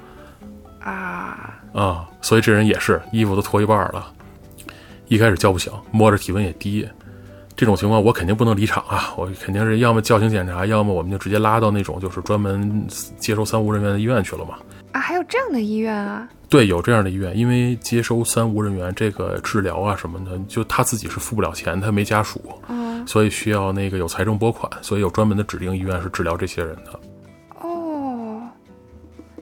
[0.81, 4.13] 啊啊，所以这人也是衣服都脱一半了。
[5.09, 6.89] 一开始叫不醒，摸着体温也低。
[7.57, 9.15] 这种情况我肯定不能离场啊！
[9.17, 12.85] 我肯定是要么叫醒检查，要么我们就直接拉到那种就是专门
[13.19, 14.59] 接收三无人员的医院去了嘛。
[14.93, 16.29] 啊，还有这样的医院啊？
[16.49, 22.41] 对，有这样的医院，因为接收三无人员这个治疗啊什么的，就他自己是付不了钱，他没家属，
[23.07, 27.01] 所以需要那个有财政拨款，所以有专门的指定医院是治疗这些人的。
[27.61, 28.43] 哦，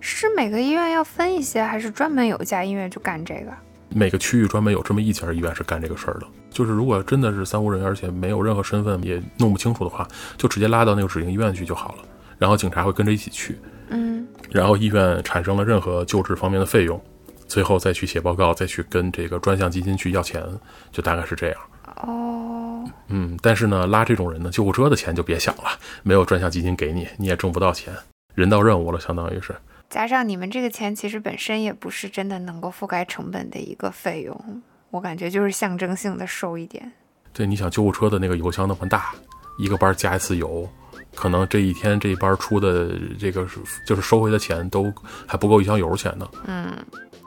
[0.01, 3.53] 是每个医院要分一些，还是专门有一家医院就干这个？
[3.95, 6.27] 每个区域专门有这么一家医院是干这个事儿的。
[6.51, 12.05] 就是如果真的是三无人员，而且没有任何身份，也弄不清楚的话，就直接拉到那个指定医院去就好了。
[12.39, 17.01] 然后警察会跟着一起去，嗯，然后医院产生了任何救治方面的费用，
[17.47, 20.45] 最后再去写报告，再去跟这个专项基金去要钱，
[20.91, 21.57] 就大概是这样。
[22.03, 25.65] 哦，嗯，但是呢，拉这种人呢，救护车的钱就别想了，
[26.03, 27.95] 没有专项基金给你，你也挣不到钱，
[28.35, 29.55] 人到任务了，相当于是。
[29.93, 36.91] 加上你们这个钱其实本身也不是真的能够覆盖成本的一个费用，我感觉就是象征性的收一点。
[37.35, 39.13] 对，你想救护车的那个油箱那么大，
[39.59, 40.67] 一个班加一次油，
[41.15, 44.91] 可能这一天这一班出的这个是就是收回的钱都
[45.27, 46.27] 还不够一箱油钱呢。
[46.47, 46.75] 嗯，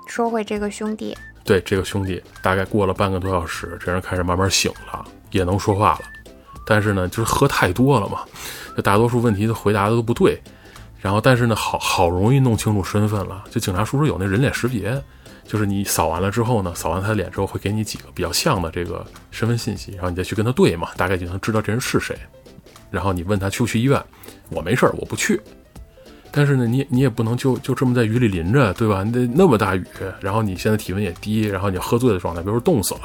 [0.08, 6.02] 说回这个兄弟，对这个兄弟，大概过了半个多小时，这人开始慢慢醒了，也能说话了，
[6.66, 8.24] 但是呢，就是喝太多了嘛，
[8.76, 10.42] 就大多数问题的回答的都不对。
[11.06, 13.44] 然后，但是呢，好好容易弄清楚身份了。
[13.52, 15.00] 就警察叔叔有那人脸识别，
[15.48, 22.18] 就是你扫完了之后呢，扫完他的脸之后，会给你几个比较像的这个身份信息，然后你再去跟他对嘛，大概就能知道这人是谁。
[22.90, 24.04] 然后你问他去不去医院，
[24.50, 25.40] 我没事儿，我不去。
[26.32, 29.04] 但是呢，你你也不能就就这么在雨里淋着，对吧？
[29.04, 29.86] 那那么大雨，
[30.20, 33.02] 然后你现在体温也低，然后你喝醉的状态，比如说冻死了，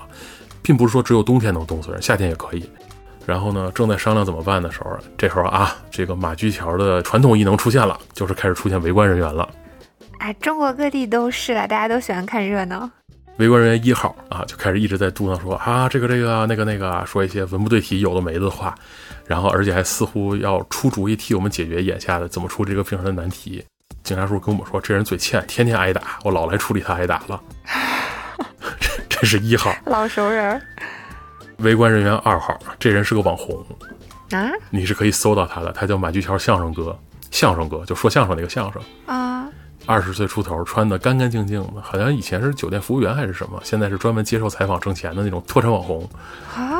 [0.63, 2.65] 并不是说只有冬天能冻死人，夏天也可以。
[3.27, 9.49] 然后呢，正在商量怎么办的时候，这时候啊，这个马驹桥的传统异能出现了，就是开始出现围观人员了。
[10.19, 12.91] 哎，中国各地都是啊，大家都喜欢看热闹。
[13.37, 18.75] 围观人员一号啊，就开始一直在嘟囔说啊，这个这个那个那个，说一些文不对题、有的没的话，
[19.27, 23.65] 然后而且还似乎要出主意替我们解决眼下的怎么出这个平常的难题。
[24.03, 27.41] 警察叔叔跟我们说，这人嘴欠，天天挨打，我老来处理他挨打了。
[28.79, 28.91] 这
[29.21, 30.61] 这是一号老熟人。
[31.61, 33.65] 围观人员二号，这人是个网红。
[34.33, 36.97] 啊，你是可以搜到他的，他叫马驹桥相声哥，
[37.31, 38.81] 相声哥就说相声那个相声。
[39.07, 39.49] 啊，
[39.87, 46.09] 二十岁出头，穿的干干净净的，好像以前是酒店服务员还是什么，现在是专门接受采访挣钱的那种脱产网红。
[46.55, 46.79] 啊？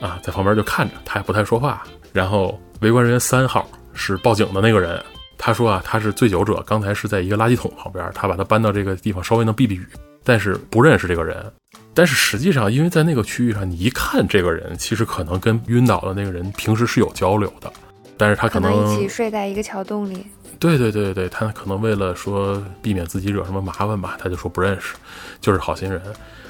[0.00, 1.82] 啊，在旁边就看着，他也不太说话。
[2.12, 5.00] 然后围观人员三号是报警的那个人，
[5.38, 9.86] 他说啊，他是醉酒者，刚才是在一个垃圾桶旁边，他把他搬到这个地方，稍微能避避雨，
[10.24, 11.52] 但是不认识这个人。
[11.94, 17.72] 但是实际上，因为在那个区域上，你一看这个人，其实可能跟晕倒的那个人平时是有交流的，
[18.16, 20.26] 但是他可能一起睡在一个桥洞里。
[20.58, 24.94] 对对对对，他可能为了说避免自己惹什么麻烦吧，他就说不认识，
[25.40, 26.02] 就是好心人。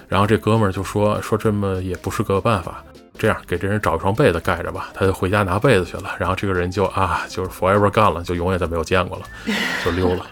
[0.09, 2.82] 然后这哥们儿就说说这么也不是个办法，
[3.18, 6.14] 这样给这人找一双被子盖着吧，他就回家拿被子去了。
[6.18, 9.24] 然后这个人就啊，就是 forever gone 了，就永远再没有见过了，
[9.84, 10.26] 就溜了。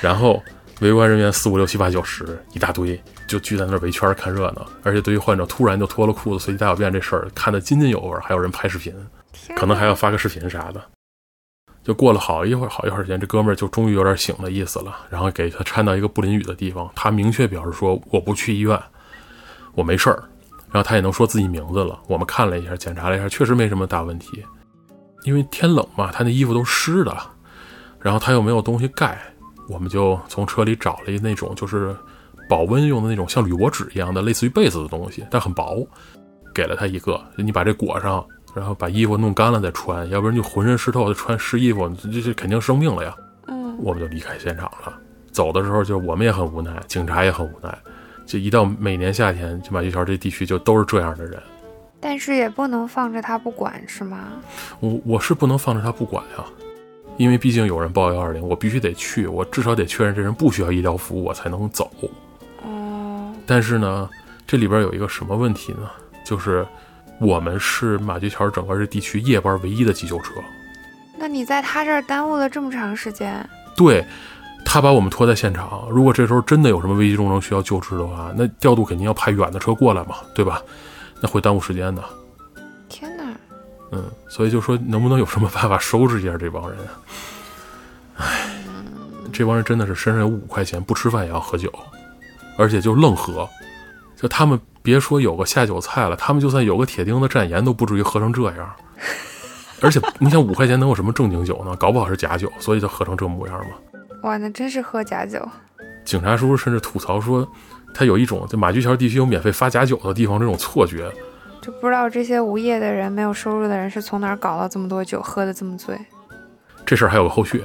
[0.00, 0.42] 然后。
[0.80, 4.66] 围观人员四五六七八九十一大堆，就聚在那儿围圈看热闹。
[4.82, 8.18] 而且对于患者突然就脱了裤子随地大小便这事儿，看得津津有味。
[8.20, 8.94] 还有人拍视频，
[9.56, 10.82] 可能还要发个视频啥的。
[11.82, 14.94] 就过了好一会儿，好一会儿时间，这哥们儿就终于有点醒的意思了。
[15.08, 18.78] 然后给他搀到一个不淋雨的地方，他明确表示说：“我不去医院，
[19.74, 20.22] 我没事儿。”
[20.70, 21.98] 然后他也能说自己名字了。
[22.06, 24.44] 我们看了一下，检查了一下，确实没什么大问题。
[25.22, 27.16] 因为天冷嘛，他那衣服都湿的，
[28.00, 29.18] 然后他又没有东西盖。
[29.68, 31.94] 我们就从车里找了一那种就是
[32.48, 35.86] 保温用的那种像铝箔纸一样的类似于被子的东西，但很薄，
[36.54, 37.20] 给了他一个。
[37.36, 43.14] 你把这裹上，然后把衣服弄干了再穿，要不然就浑身湿透，穿湿衣服，这这肯定生病了呀。
[43.46, 44.96] 嗯，我们就离开现场了。
[45.32, 47.76] 走的时候就我们也很无奈，警察也很无奈。
[48.24, 51.42] 就一到每年夏天，就马驹桥这地区就都是这样的人。
[52.00, 54.18] 但是也不能放着他不管，是吗？
[54.80, 56.44] 我我是不能放着他不管呀。
[57.16, 61.90] 因为毕竟有人报幺二零，我必须得去，我至少得确认这人不需要医疗服务，我才能走。
[62.62, 64.08] 哦，但是呢，
[64.46, 65.90] 这里边有一个什么问题呢？
[66.24, 66.66] 就是
[67.20, 70.34] 我们是马驹桥整个这地区夜班唯一的急救车。
[71.18, 73.48] 那你在他这儿耽误了这么长时间？
[73.74, 74.04] 对，
[74.64, 75.88] 他把我们拖在现场。
[75.90, 80.60] 如果这时候真的有什么危急重症需要救治的话，那调度肯定要派远的车过来嘛，对吧？
[81.22, 82.02] 那会耽误时间的。
[83.92, 86.78] 嗯，所以就说能不能有什么办法收拾一下这帮人？
[88.16, 88.50] 唉，
[89.32, 91.72] 这帮人真的是身上有五块钱，不吃饭也要喝酒，
[92.56, 93.48] 而且就愣喝。
[94.16, 98.74] 就他们别说有个下酒菜了，他们就算有个铁钉子蘸盐，都不至于喝成这样。
[99.82, 101.76] 而且你想五块钱能有什么正经酒呢？
[101.76, 103.76] 搞不好是假酒，所以就喝成这模样嘛。
[104.22, 105.46] 哇，那真是喝假酒。
[106.04, 107.46] 警察叔叔甚至吐槽说，
[107.92, 111.12] 他有一种在马驹桥地区有免费发假酒的地方这种错觉。
[111.66, 115.98] 就不知道这些无业的人、没有收入的人是从哪儿搞了这么多酒，喝的这么醉。
[116.84, 117.64] 这事儿还有个后续，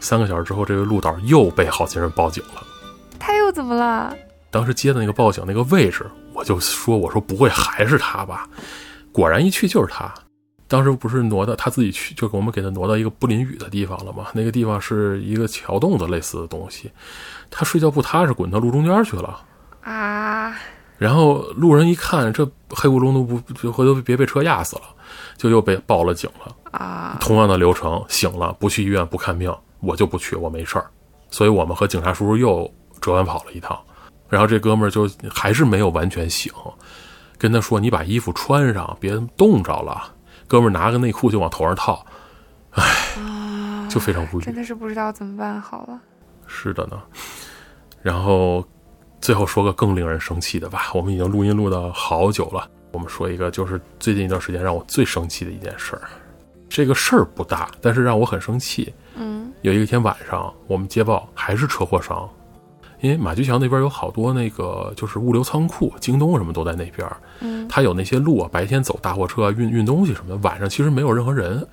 [0.00, 2.62] 三个小时之后，这位陆导又被好心人报警了。
[3.18, 4.16] 他又怎么了？
[4.50, 8.48] 当时接的那个报警那个位置，我就说：“我说不会还是他吧？”
[9.12, 10.10] 果然一去就是他。
[10.66, 14.28] 当时不是挪到他自己去，就给我们给他挪到一个不淋雨的地方了吗？
[14.32, 16.90] 那个地方是一个桥洞子类似的东西，
[17.50, 19.38] 他睡觉不踏实，滚到路中间去了
[19.82, 20.56] 啊！
[21.02, 24.82] 然后路人一看，这黑咕隆咚不回头别被车压死了，
[25.36, 27.18] 就又被报了警了啊！
[27.20, 30.88] 同样的流程，醒了不去医院不看病，我就不去，我没事儿。
[31.28, 33.76] 所以我们和警察叔叔又折返跑了一趟，
[34.28, 36.52] 然后这哥们儿就还是没有完全醒，
[37.36, 40.14] 跟他说：“你把衣服穿上，别冻着了。”
[40.46, 42.06] 哥们儿拿个内裤就往头上套，
[42.70, 45.98] 唉，就非常无语，真的是不知道怎么办好了。
[46.46, 47.02] 是的呢，
[48.02, 48.64] 然后
[49.22, 50.90] 最后说个更令人生气的吧。
[50.92, 56.02] 我们已经录音录到好久了，我们说一个就是最近一段时间让我最生气的一件事儿。
[56.68, 58.92] 这个事儿不大，但是让我很生气。
[59.14, 62.28] 嗯，有一天晚上，我们接报还是车祸伤。
[63.00, 67.08] 因为马驹桥那边有好多那个就是物流仓库，京东什么都在那边。
[67.40, 71.64] 嗯，它有那些路啊，白天走大货车运运东西什么的，晚上其实没有任何人，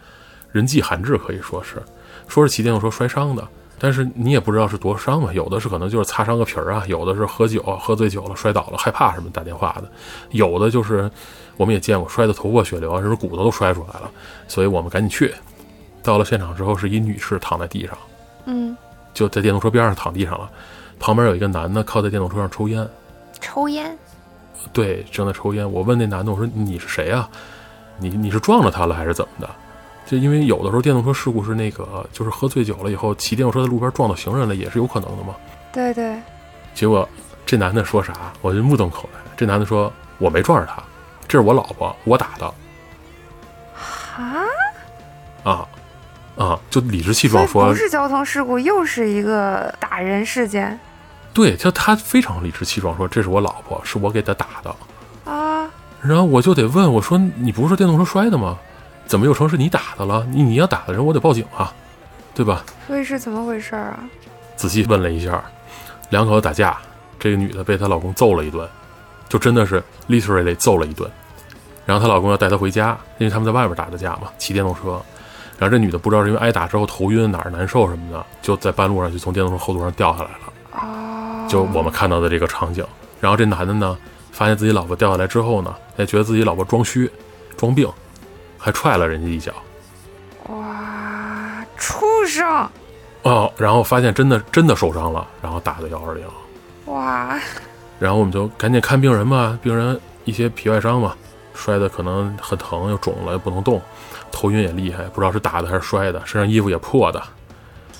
[0.51, 1.81] 人迹罕至，可以说是，
[2.27, 3.47] 说是骑电动车摔伤的，
[3.79, 9.89] 但是你也不知道是多伤嘛，有的是可能就是擦伤个皮儿啊，有的是喝酒喝醉酒了摔倒了害怕什么打电话的，
[10.31, 11.09] 有的就是
[11.55, 14.11] 我们也见过摔得头破血流，甚至骨头都摔出来了，
[14.47, 15.33] 所以我们赶紧去，
[16.03, 17.97] 到了现场之后是一女士躺在地上，
[18.45, 18.75] 嗯，
[19.13, 20.49] 就在电动车边上躺地上了。
[20.99, 22.85] 旁边有一个男的靠在电动车上抽烟，
[23.39, 23.97] 抽烟，
[24.73, 25.71] 对，正在抽烟。
[25.71, 27.29] 我问那男的，我说你是谁啊？
[27.97, 29.49] 你你是撞着他了还是怎么的？
[30.09, 35.35] 就因为有的时候电动车事故是那个，就是喝醉酒了以后骑电动车在路边撞到行人了，也是有可能的嘛。
[35.71, 36.19] 对对。
[36.73, 37.07] 结果
[37.45, 38.11] 这男的说啥？
[38.41, 39.19] 我就目瞪口呆。
[39.37, 40.81] 这男的说我没撞着他，
[41.27, 42.45] 这是我老婆，我打的。
[44.17, 44.43] 啊？
[45.43, 45.67] 啊
[46.37, 46.59] 啊！
[46.71, 50.79] 就理直气壮说不是交通事故，又是一个打人事件。
[51.35, 54.75] 对，就他非常理直气壮说：“这是我老婆，是我给她打的。”
[55.31, 55.69] 啊！
[56.01, 58.57] 然后我就得问我说：“你不是说电动车摔的吗？
[59.09, 60.23] 怎么又成是你打的了？
[60.29, 61.73] 你你要打的人，我得报警啊，
[62.35, 63.99] 对吧？”所以是怎么回事啊？
[64.55, 65.43] 仔细问了一下，
[66.11, 66.77] 两口子打架，
[67.17, 68.69] 这个女的被她老公揍了一顿，
[69.27, 71.09] 就真的是 literally 揍了一顿。
[71.87, 75.01] 然后她老公要带她回家，因为他们在外边打的架嘛，骑电动车。
[75.57, 81.47] 然后这女的不知道是因为挨打之后头晕哪儿难受什么的，就在半路上就从电动车后座上掉下来了。
[81.49, 82.85] 就我们看到的这个场景，
[83.19, 83.97] 然后这男的呢，
[84.31, 87.09] 发现自己老婆掉下来之后呢，也觉得自己老婆装虚、
[87.57, 87.91] 装病，
[88.59, 89.51] 还踹了人家一脚。
[90.49, 92.69] 哇，畜生！
[93.23, 96.25] 哦，然后发现真的真的受伤了，然后打的幺二零。
[96.85, 97.39] 哇！
[97.99, 101.15] 然后我们就赶紧看病人吧，病人一些皮外伤嘛，
[101.53, 103.81] 摔的可能很疼，又肿了，又不能动，
[104.31, 107.21] 头晕也厉害，不知道是打的还是摔的，身上衣服也破的。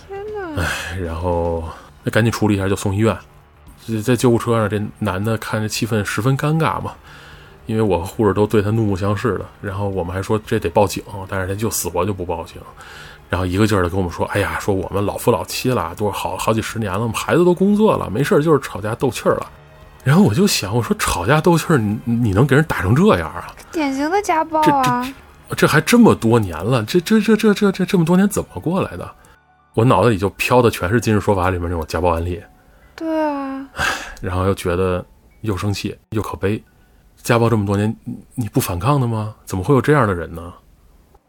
[0.07, 0.61] 天哪！
[0.61, 1.63] 哎，然后
[2.03, 3.15] 那赶紧处理一下就送医院。
[4.03, 6.93] 在救护车上，这男的看着气氛十分尴尬嘛，
[7.69, 9.45] 因为我和护士都对他怒目相视的。
[9.61, 12.55] 然后我们还说这得报警，但是他就死活就不报警。
[13.29, 19.51] 然后一个劲儿的跟我们说：“哎呀，说我们老夫老妻了，多好好几十年了，我们孩子都工作了，没事就是吵架斗气儿了。”
[20.03, 23.53] 然后我就想，我说吵架斗气儿，你你能给人打成这样啊？
[23.71, 25.05] 典型的家暴啊！
[25.49, 29.07] 这这还这么多年了，这这这这这这这么多年怎么过来的？
[29.75, 32.41] 我脑子里就飘的全是《今日说法》里面那种家暴案例。
[32.95, 33.63] 对啊，
[34.19, 35.05] 然后又觉得
[35.41, 36.61] 又生气又可悲，
[37.21, 37.95] 家暴这么多年，
[38.35, 39.35] 你不反抗的吗？
[39.45, 40.53] 怎么会有这样的人呢？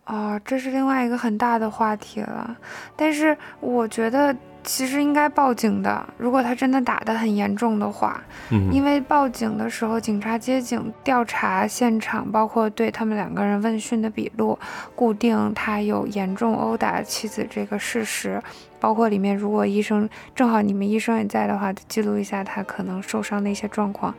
[0.05, 2.57] 啊，这是另外一个很大的话题了。
[2.97, 4.35] 但是我觉得
[4.65, 6.05] 其实应该报警的。
[6.19, 8.21] 如果他真的打得很严重的话，
[8.51, 14.59] 嗯，因为报警的时候，警察接警调查现场，包括对他们两个人问讯的笔录，
[14.97, 18.43] 固定他有严重殴打妻子这个事实，
[18.81, 24.13] 包括里面如果医生正好你们医生也在的话，记录一下他可能受伤的一些状况。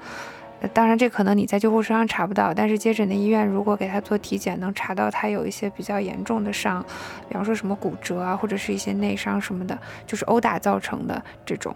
[0.74, 6.86] 当然，这可能你在救护车上查不到，但是接诊的医院如果给他做体检，能查到他有一些比较严重的伤，
[7.28, 11.76] 比方说什么骨折啊，或者是一些内伤什么的，就是殴打造成的这种。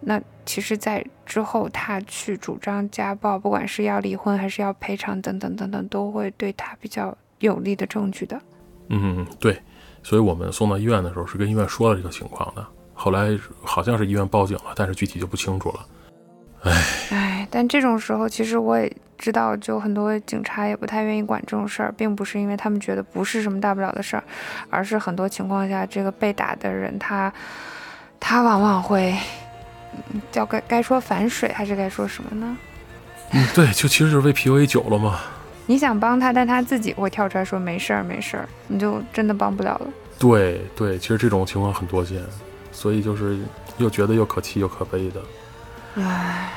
[0.00, 8.38] 那其实，在之后他去主张家暴，不管是要离婚还是要赔偿等等等等，都会对他比较有利的证据的。
[8.88, 9.58] 嗯，对，
[10.02, 15.80] 所以我们送到医院的时候是跟医院说了这个情况的，后来好像是医院报警了，但是具体就不清楚了。
[17.10, 24.24] 唉，但这种时候，其实我也知道，就很多警察也不太愿意管这种事儿，并不是因为他们觉得不是什么大不了的事儿，
[24.70, 27.32] 而是很多情况下，这个被打的人他
[28.20, 29.14] 他往往会，
[30.12, 32.56] 嗯叫该该说反水还是该说什么呢？
[33.32, 35.20] 嗯，对，就其实就是被 PUA 久了嘛。
[35.68, 39.86] 你想帮他，但他自己会跳出来说没事儿没事儿，你就真的帮不了了。
[40.18, 42.22] 对对，其实这种情况很多见，
[42.70, 43.36] 所以就是
[43.78, 45.20] 又觉得又可气又可悲的。
[45.96, 46.50] 唉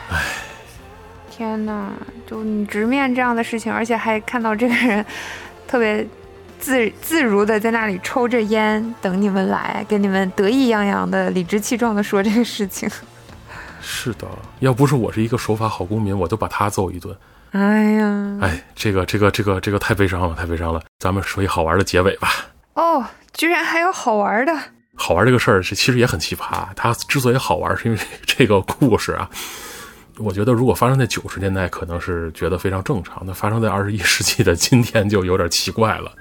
[1.30, 1.90] 天哪！
[2.28, 5.06] 就你直面这样的事情，而且还看到这个人
[5.66, 6.06] 特别
[6.60, 12.90] 自自如的在那里抽着烟等你们来，跟你们得意洋洋的、理直气壮的说这个事情。
[13.82, 14.28] 是的，
[14.60, 17.16] 要不是我是一个守法好公民，我就把他揍一顿。
[17.52, 20.82] 哎呀，哎，这个这个这个这个太悲伤了，太悲伤了。
[21.00, 22.28] 咱们说一好玩的结尾吧。
[22.74, 24.54] 哦，居然还有好玩的！
[25.02, 26.68] 好玩这个事儿是其实也很奇葩。
[26.76, 29.30] 它之所以好玩，是因为 这个故事啊，
[30.18, 36.12] 我觉得如果发生在九十年代，可能是觉得非常正常那；发生在二十一世纪的今天，就有点奇怪了。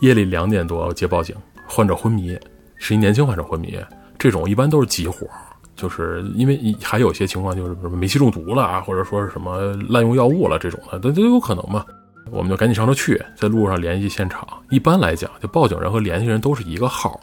[0.00, 1.34] 夜里两点多接报警，
[1.68, 2.36] 患者昏迷，
[2.76, 3.78] 是一年轻患者昏迷。
[4.18, 5.28] 这种一般都是急火，
[5.76, 11.86] 就是因为还有一些情况就是什么煤气中毒了啊，或者说是什么滥用药物了这种的，都都有可能嘛。
[12.30, 14.46] 我们就赶紧上车去，在路上联系现场。
[14.70, 17.20] 一般来讲，就报警人和联系人都是一个号。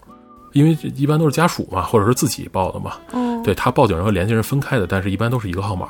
[0.54, 5.90] 因为一般都是家属嘛，或者是自己报的嘛，哦，对他报警人和联系人分开的，但是一般都是一个号码。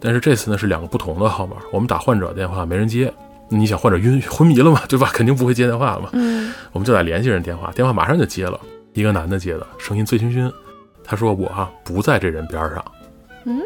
[0.00, 3.12] 但是这次呢是两个不同的号码，我们打患者电话没人接，
[3.48, 5.10] 你想患者晕昏迷了嘛，对吧？
[5.12, 6.10] 肯定不会接电话了嘛。
[6.12, 8.60] 嗯， 我们就打联系人电话，电话马上就接了，
[8.92, 10.52] 一个男的接的，声音醉醺醺。
[11.02, 12.84] 他说我啊不在这人边上。
[13.46, 13.60] 嗯，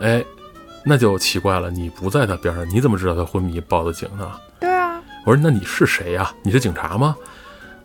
[0.00, 0.24] 哎，
[0.84, 4.30] 那就奇怪了，你不在他边上，你怎么知道他昏迷报的警呢？
[4.58, 7.16] 对啊，我说那你是谁呀、你是警察吗？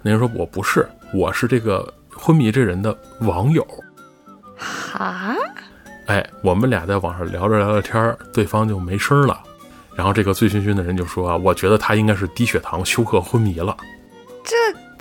[0.01, 3.65] 那人说我不是，我是这个昏迷这人的网友。
[4.57, 5.33] 哈，
[6.07, 9.39] 哎，我们俩在网上聊着聊着天儿，对方就没声儿了。
[9.95, 13.75] 然后这个醉醺醺的人就说啊，我觉得他应该是低血糖休克昏迷了。
[14.43, 14.55] 这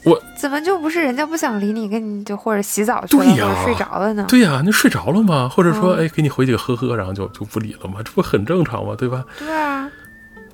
[0.08, 4.24] 我怎么就不是人家不想理你，跟你就或者洗澡去了，睡着了呢？
[4.28, 5.48] 对呀、那睡着了吗？
[5.48, 8.00] 或者说，嗯哎，给你回几个呵呵，然后就就不理了吗？
[8.04, 8.94] 这不很正常吗？
[8.96, 9.24] 对吧？
[9.38, 9.90] 对啊，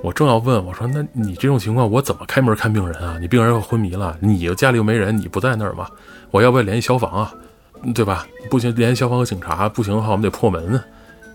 [0.02, 3.18] 我正要问，我说那你这种情况，我怎么开门看病人啊？
[3.20, 5.86] 你病人要昏迷了，你家里又没人，你不在那儿吗？
[6.30, 7.34] 我要不要联系消防啊？
[7.82, 8.26] 嗯对吧？
[8.50, 10.82] 不行，联系消防和警察，不行的话，我们得破门。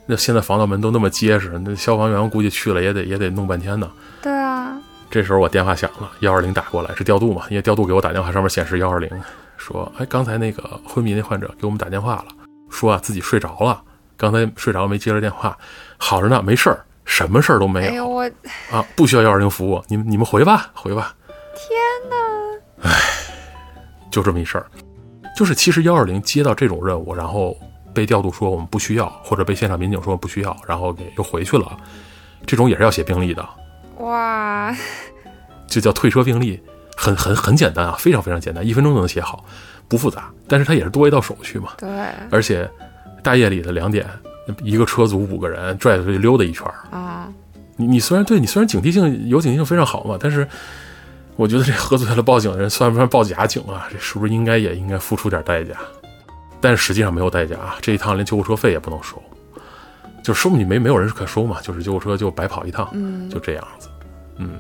[0.06, 3.90] 那现在防盗门都那么结实，那消防员估计去了也得也得弄半天呢。
[4.22, 7.44] 对啊，这时候我电话响了，幺二零打过来，是调度嘛？
[7.50, 9.10] 因为调度给我打电话，上面显示幺二零，
[9.58, 12.26] 说，哎，刚才那个昏迷那患者给我们打电话了，
[12.70, 13.82] 说啊自己睡着了，
[14.16, 15.58] 刚才睡着没接着电话，
[15.98, 17.92] 好着呢，没事儿，什么事儿都没有。
[17.92, 18.24] 哎呦我
[18.72, 21.16] 啊，不需要幺二零服务，你们你们回吧，回吧，
[21.56, 21.80] 天
[22.10, 22.92] 哪！
[24.12, 24.66] 就这么一事儿。
[25.36, 27.58] 就是其实幺二零接到这种任务，然后
[27.94, 31.78] 被调度说我们不需要，或者被现场民警说不需要，然后给又回去了，
[32.46, 33.48] 这种也是要写病历的，
[33.98, 34.74] 哇，
[35.68, 36.62] 就叫退车病历，
[36.96, 39.44] 很很很简单啊，非常非常简单，一分钟就能写好，
[39.90, 40.32] 不复杂。
[40.48, 41.90] 但是它也是多一道手续嘛，对
[42.32, 42.70] 而且
[43.22, 44.08] 大夜里的两点，
[44.64, 47.28] 一个车组五个人拽出去溜达一圈儿，啊，
[47.76, 50.48] 你你虽然对你虽然警惕性有警惕性非常好嘛，但是
[51.36, 53.88] 我觉得这 喝醉了报警的人算不算报假警啊？
[53.92, 55.74] 这是不是应该也应该付出点代价？
[56.62, 59.22] 但是实际上没有代价啊，这一趟连救护车费也不能收，
[60.24, 63.88] 就说明你没没有人可收嘛，就是救护车就白跑一趟，嗯，就这样子，
[64.38, 64.60] 嗯，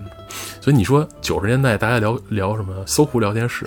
[0.62, 3.66] 所以你说九十年代大家聊聊什么搜狐聊天室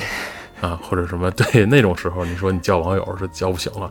[0.60, 3.90] 啊，或者什么对那种时候，你说你叫网友是叫不醒了，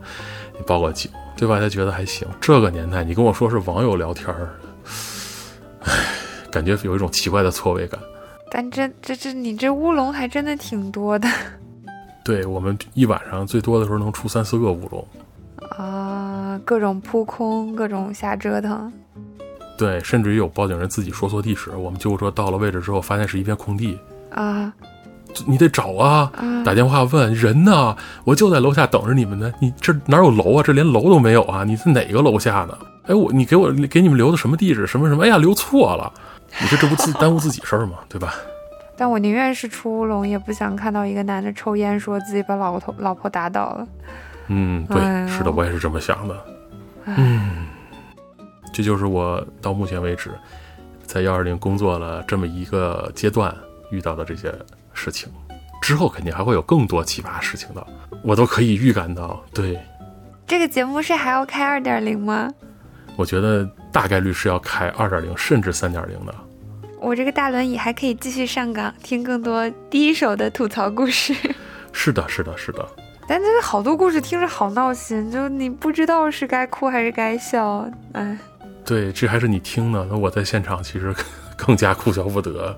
[0.53, 1.59] 你报个警，对吧？
[1.59, 2.27] 他觉得还行。
[2.41, 4.49] 这个年代你跟我说是网友聊天儿，
[5.83, 5.91] 唉，
[6.51, 7.99] 感觉有一种奇怪的错位感。
[8.49, 11.27] 但这这这你这乌龙还真的挺多的
[12.25, 15.07] 对我们一晚上最多的时候能出三四个乌龙，
[15.77, 18.91] 啊，各种扑空，各种瞎折腾，
[19.77, 23.99] 对，甚至于有报警人自己说错地址，我们救护车到了位置之后，发现是一片空地，
[24.31, 24.73] 啊，
[25.45, 29.51] 你得找啊，啊打电话问人呢，我就在楼下等着你们呢。
[29.59, 30.63] 你这哪有楼啊？
[30.63, 31.63] 这连楼都没有啊！
[31.63, 32.77] 你在哪个楼下呢？
[33.07, 34.87] 哎，我你给我给你们留的什么地址？
[34.87, 35.23] 什么什么？
[35.23, 36.11] 哎呀，留错了。
[36.61, 37.97] 你说这不自 耽误自己事儿吗？
[38.09, 38.33] 对吧？
[38.97, 43.87] 但我宁愿是出乌龙，也不想看到一个男的抽烟，说自己把老头老婆打倒了。
[44.47, 46.35] 嗯，对，哎是的，我也是这么想的。
[47.05, 47.67] 嗯，
[48.73, 50.31] 这就是我到目前为止
[51.05, 53.53] 在幺二零工作了这么一个阶段
[53.91, 54.53] 遇到的这些
[54.97, 55.31] 事情。
[55.79, 57.87] 之后肯定还会有更多奇葩事情的，
[58.23, 59.41] 我都可以预感到。
[59.53, 59.79] 对，
[60.45, 62.49] 这个节目是还要开二点零吗？
[63.15, 66.35] 我觉得大概率是要开二点零甚至三点零的。
[66.99, 71.33] 我这个大轮椅还可以继续上岗，听更多第一手的吐槽故事。
[71.93, 72.85] 是的，是的，是的。
[73.27, 77.87] 但这个好多故事听着好闹心，就你不知道是该哭还是该笑。
[78.13, 78.37] 哎，
[78.83, 81.13] 对，这还是你听呢，那我在现场其实
[81.55, 82.77] 更加哭笑不得。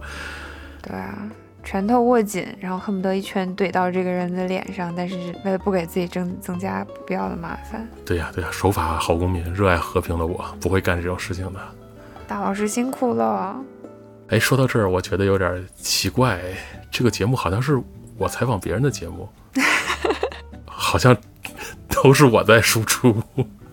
[0.81, 1.17] 对啊，
[1.63, 5.15] 拳头握紧，然后恨不得一拳怼到这个人的脸上，但是
[5.45, 11.59] 为了不给自己增增加不必要的麻烦，对呀，对呀，守法好公民，热爱和平的我不会干这种事情的。
[12.27, 13.55] 大老师辛苦了。
[14.29, 16.39] 哎，说到这儿，我觉得有点奇怪，
[16.89, 17.81] 这个节目好像是
[18.17, 19.27] 我采访别人的节目，
[20.65, 21.15] 好像
[21.87, 23.15] 都是我在输出。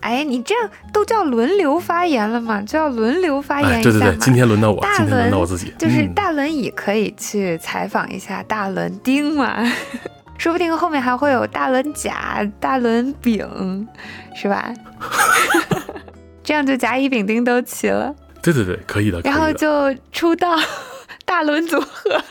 [0.07, 2.61] 哎，你这样都叫轮流发言了嘛？
[2.61, 3.99] 就要轮流发言哎，一下嘛。
[3.99, 9.57] 对对对，今天轮到我，大今天轮到我自己，就是嗯大轮椅可以去采访一下大轮丁嘛，
[10.37, 13.87] 说不定后面还会有大轮甲、大轮丙，
[14.33, 14.73] 是吧？
[16.43, 19.51] 这样就甲乙丙丁都齐了，对对对，可以的，可然后。
[19.51, 20.55] 就出道
[21.25, 22.23] 大轮组合、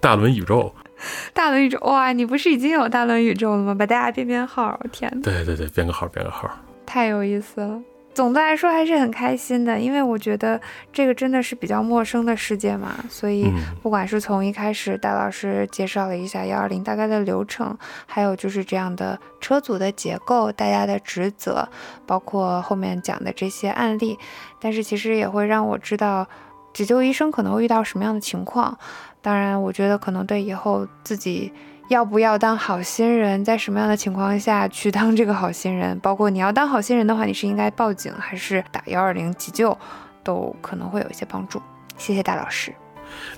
[0.00, 0.72] 大轮宇宙，
[1.32, 1.78] 大轮宇宙。
[1.80, 3.74] 哇，你不是已经有大轮宇宙了吗？
[3.74, 5.20] 把大家编编号，天哪！
[5.22, 6.50] 对对对，编个号，编个号。
[6.84, 7.80] 太有意思了。
[8.14, 10.58] 总的来说还是很开心的，因为我觉得
[10.90, 17.76] 这个真的是比较陌生的世界嘛，所以嗯不管是从一开始戴老师介绍了一下幺二零大概的流程，
[18.06, 21.68] 还有就是这样的车组的结构、大家的职责，
[22.06, 24.18] 包括后面讲的这些案例，
[24.58, 26.26] 但是其实也会让我知道
[26.72, 28.78] 急救医生可能会遇到什么样的情况。
[29.26, 31.52] 当然，我觉得可能对以后自己
[31.88, 39.76] 要不要当好心人，在什么样的情况下去当这个好心人，包括你要当好心人的话，你是应该报警还是打幺二零急救，
[40.22, 41.60] 都可能会有一些帮助。
[41.98, 42.72] 谢谢大老师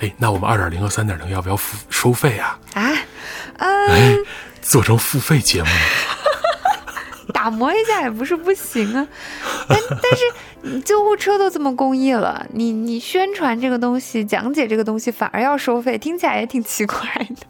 [0.01, 2.59] 哎，那我们二点零和三点零要不要付收费啊？
[2.75, 2.93] 啊，
[3.57, 4.15] 嗯，哎，
[4.61, 6.18] 做成付费节目呢？
[7.33, 9.07] 打磨一下也不是不行啊，
[9.69, 10.25] 但但是
[10.63, 16.99] 你救护车都这么公益了，你你宣传这个东西、讲解这个东西反而要收费，听起来也挺奇怪
[17.31, 17.47] 的。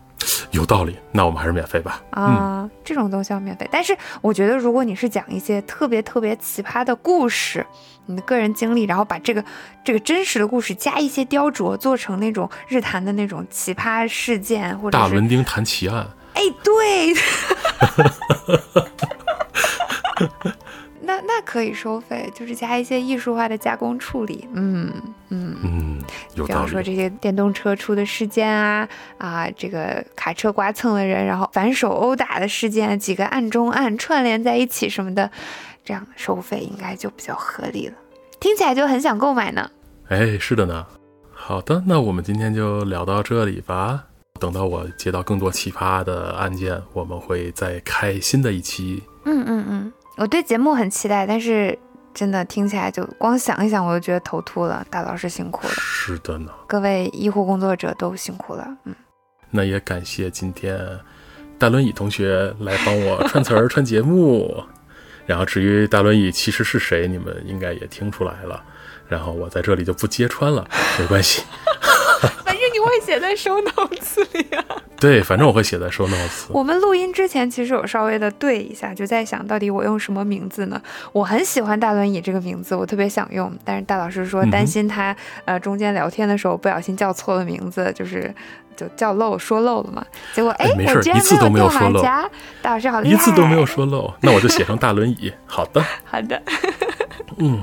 [0.51, 2.03] 有道理，那我们还是免费吧。
[2.11, 3.69] 嗯，啊，这种东西要免费。
[3.71, 7.65] 但是我觉得，如果你是讲一些特别特别奇葩的故事，
[8.07, 9.45] 你的个人经历，然后把这个
[9.85, 17.15] 这个真实的故事加一些雕琢，做成那种日坛的那种奇葩事件，或者大伦丁谈奇案，哎，对，
[21.01, 24.49] 那那可以收费，就是加一些艺术化的加工处理。
[24.53, 24.93] 嗯
[25.29, 25.57] 嗯。
[25.63, 25.99] 嗯，
[26.35, 26.83] 有比方说。
[26.83, 35.31] 这些电动车出的事件啊啊，这个卡车刮蹭了人，然后反手殴打的事件，几个案中案串联在一起什么的，
[35.85, 37.95] 这样收费应该就比较合理了，
[38.41, 39.71] 听起来就很想购买呢。
[40.09, 40.85] 哎，是的呢。
[41.31, 44.05] 好的，那我们今天就聊到这里吧。
[44.41, 49.03] 等到我接到更多奇葩的案件，我们会再开新的一期。
[49.25, 51.79] 嗯嗯嗯，我对节目很期待，但是
[52.13, 54.85] 真的听起来就光想一想我就觉得头秃了。
[54.91, 56.51] 大老师辛苦了，是的呢。
[56.67, 58.69] 各位医护工作者都辛苦了。
[58.83, 58.93] 嗯，
[59.49, 60.77] 那也感谢今天
[61.57, 64.61] 大轮椅同学来帮我串词儿、 串节目。
[65.25, 68.61] 然后至于大轮椅其实是谁，你们应该也听出来了。
[69.07, 70.69] 然后我在这里就不揭穿了，
[70.99, 71.45] 没关系。
[72.89, 74.65] 会写在 show notes 里啊。
[74.99, 76.47] 对，反正我会写在 show notes。
[76.49, 80.83] 我们录音之前其实有稍微的对一下，就在想到底我用什么名字呢？
[81.13, 88.35] 我很喜欢大轮椅这个名字，我特别想用，但是大老师说担心他、呃中间聊天的时候不小心叫错了名字，就是
[88.75, 90.05] 就叫漏说漏了嘛。
[90.35, 93.69] 结果哎哎，没事一次都没有说漏，大老师好厉害，一次都没有。
[93.69, 95.31] 说漏，那我就写成大轮椅。
[95.47, 96.43] 好的， 好的，
[97.37, 97.63] 嗯，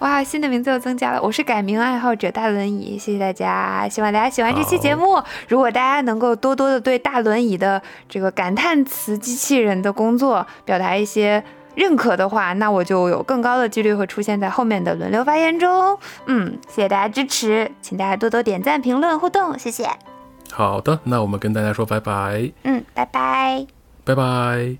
[0.00, 5.22] 哇，新的名字又增加了，我是改名爱好者大轮椅，谢谢大家，希望大家喜欢这期节目。
[5.48, 11.42] 如果大家能够多多的对大轮椅的这个感叹词机器人的工作表达一些
[11.74, 15.98] 认可的话，那我就有更高的几率会出现在后面的轮流发言中。
[16.26, 19.88] 嗯，谢谢大家支持，请大家多多点赞、评论、互动，谢谢。
[20.52, 23.66] 好的，那我们跟大家说拜拜，嗯，拜拜。
[24.04, 24.76] 拜拜。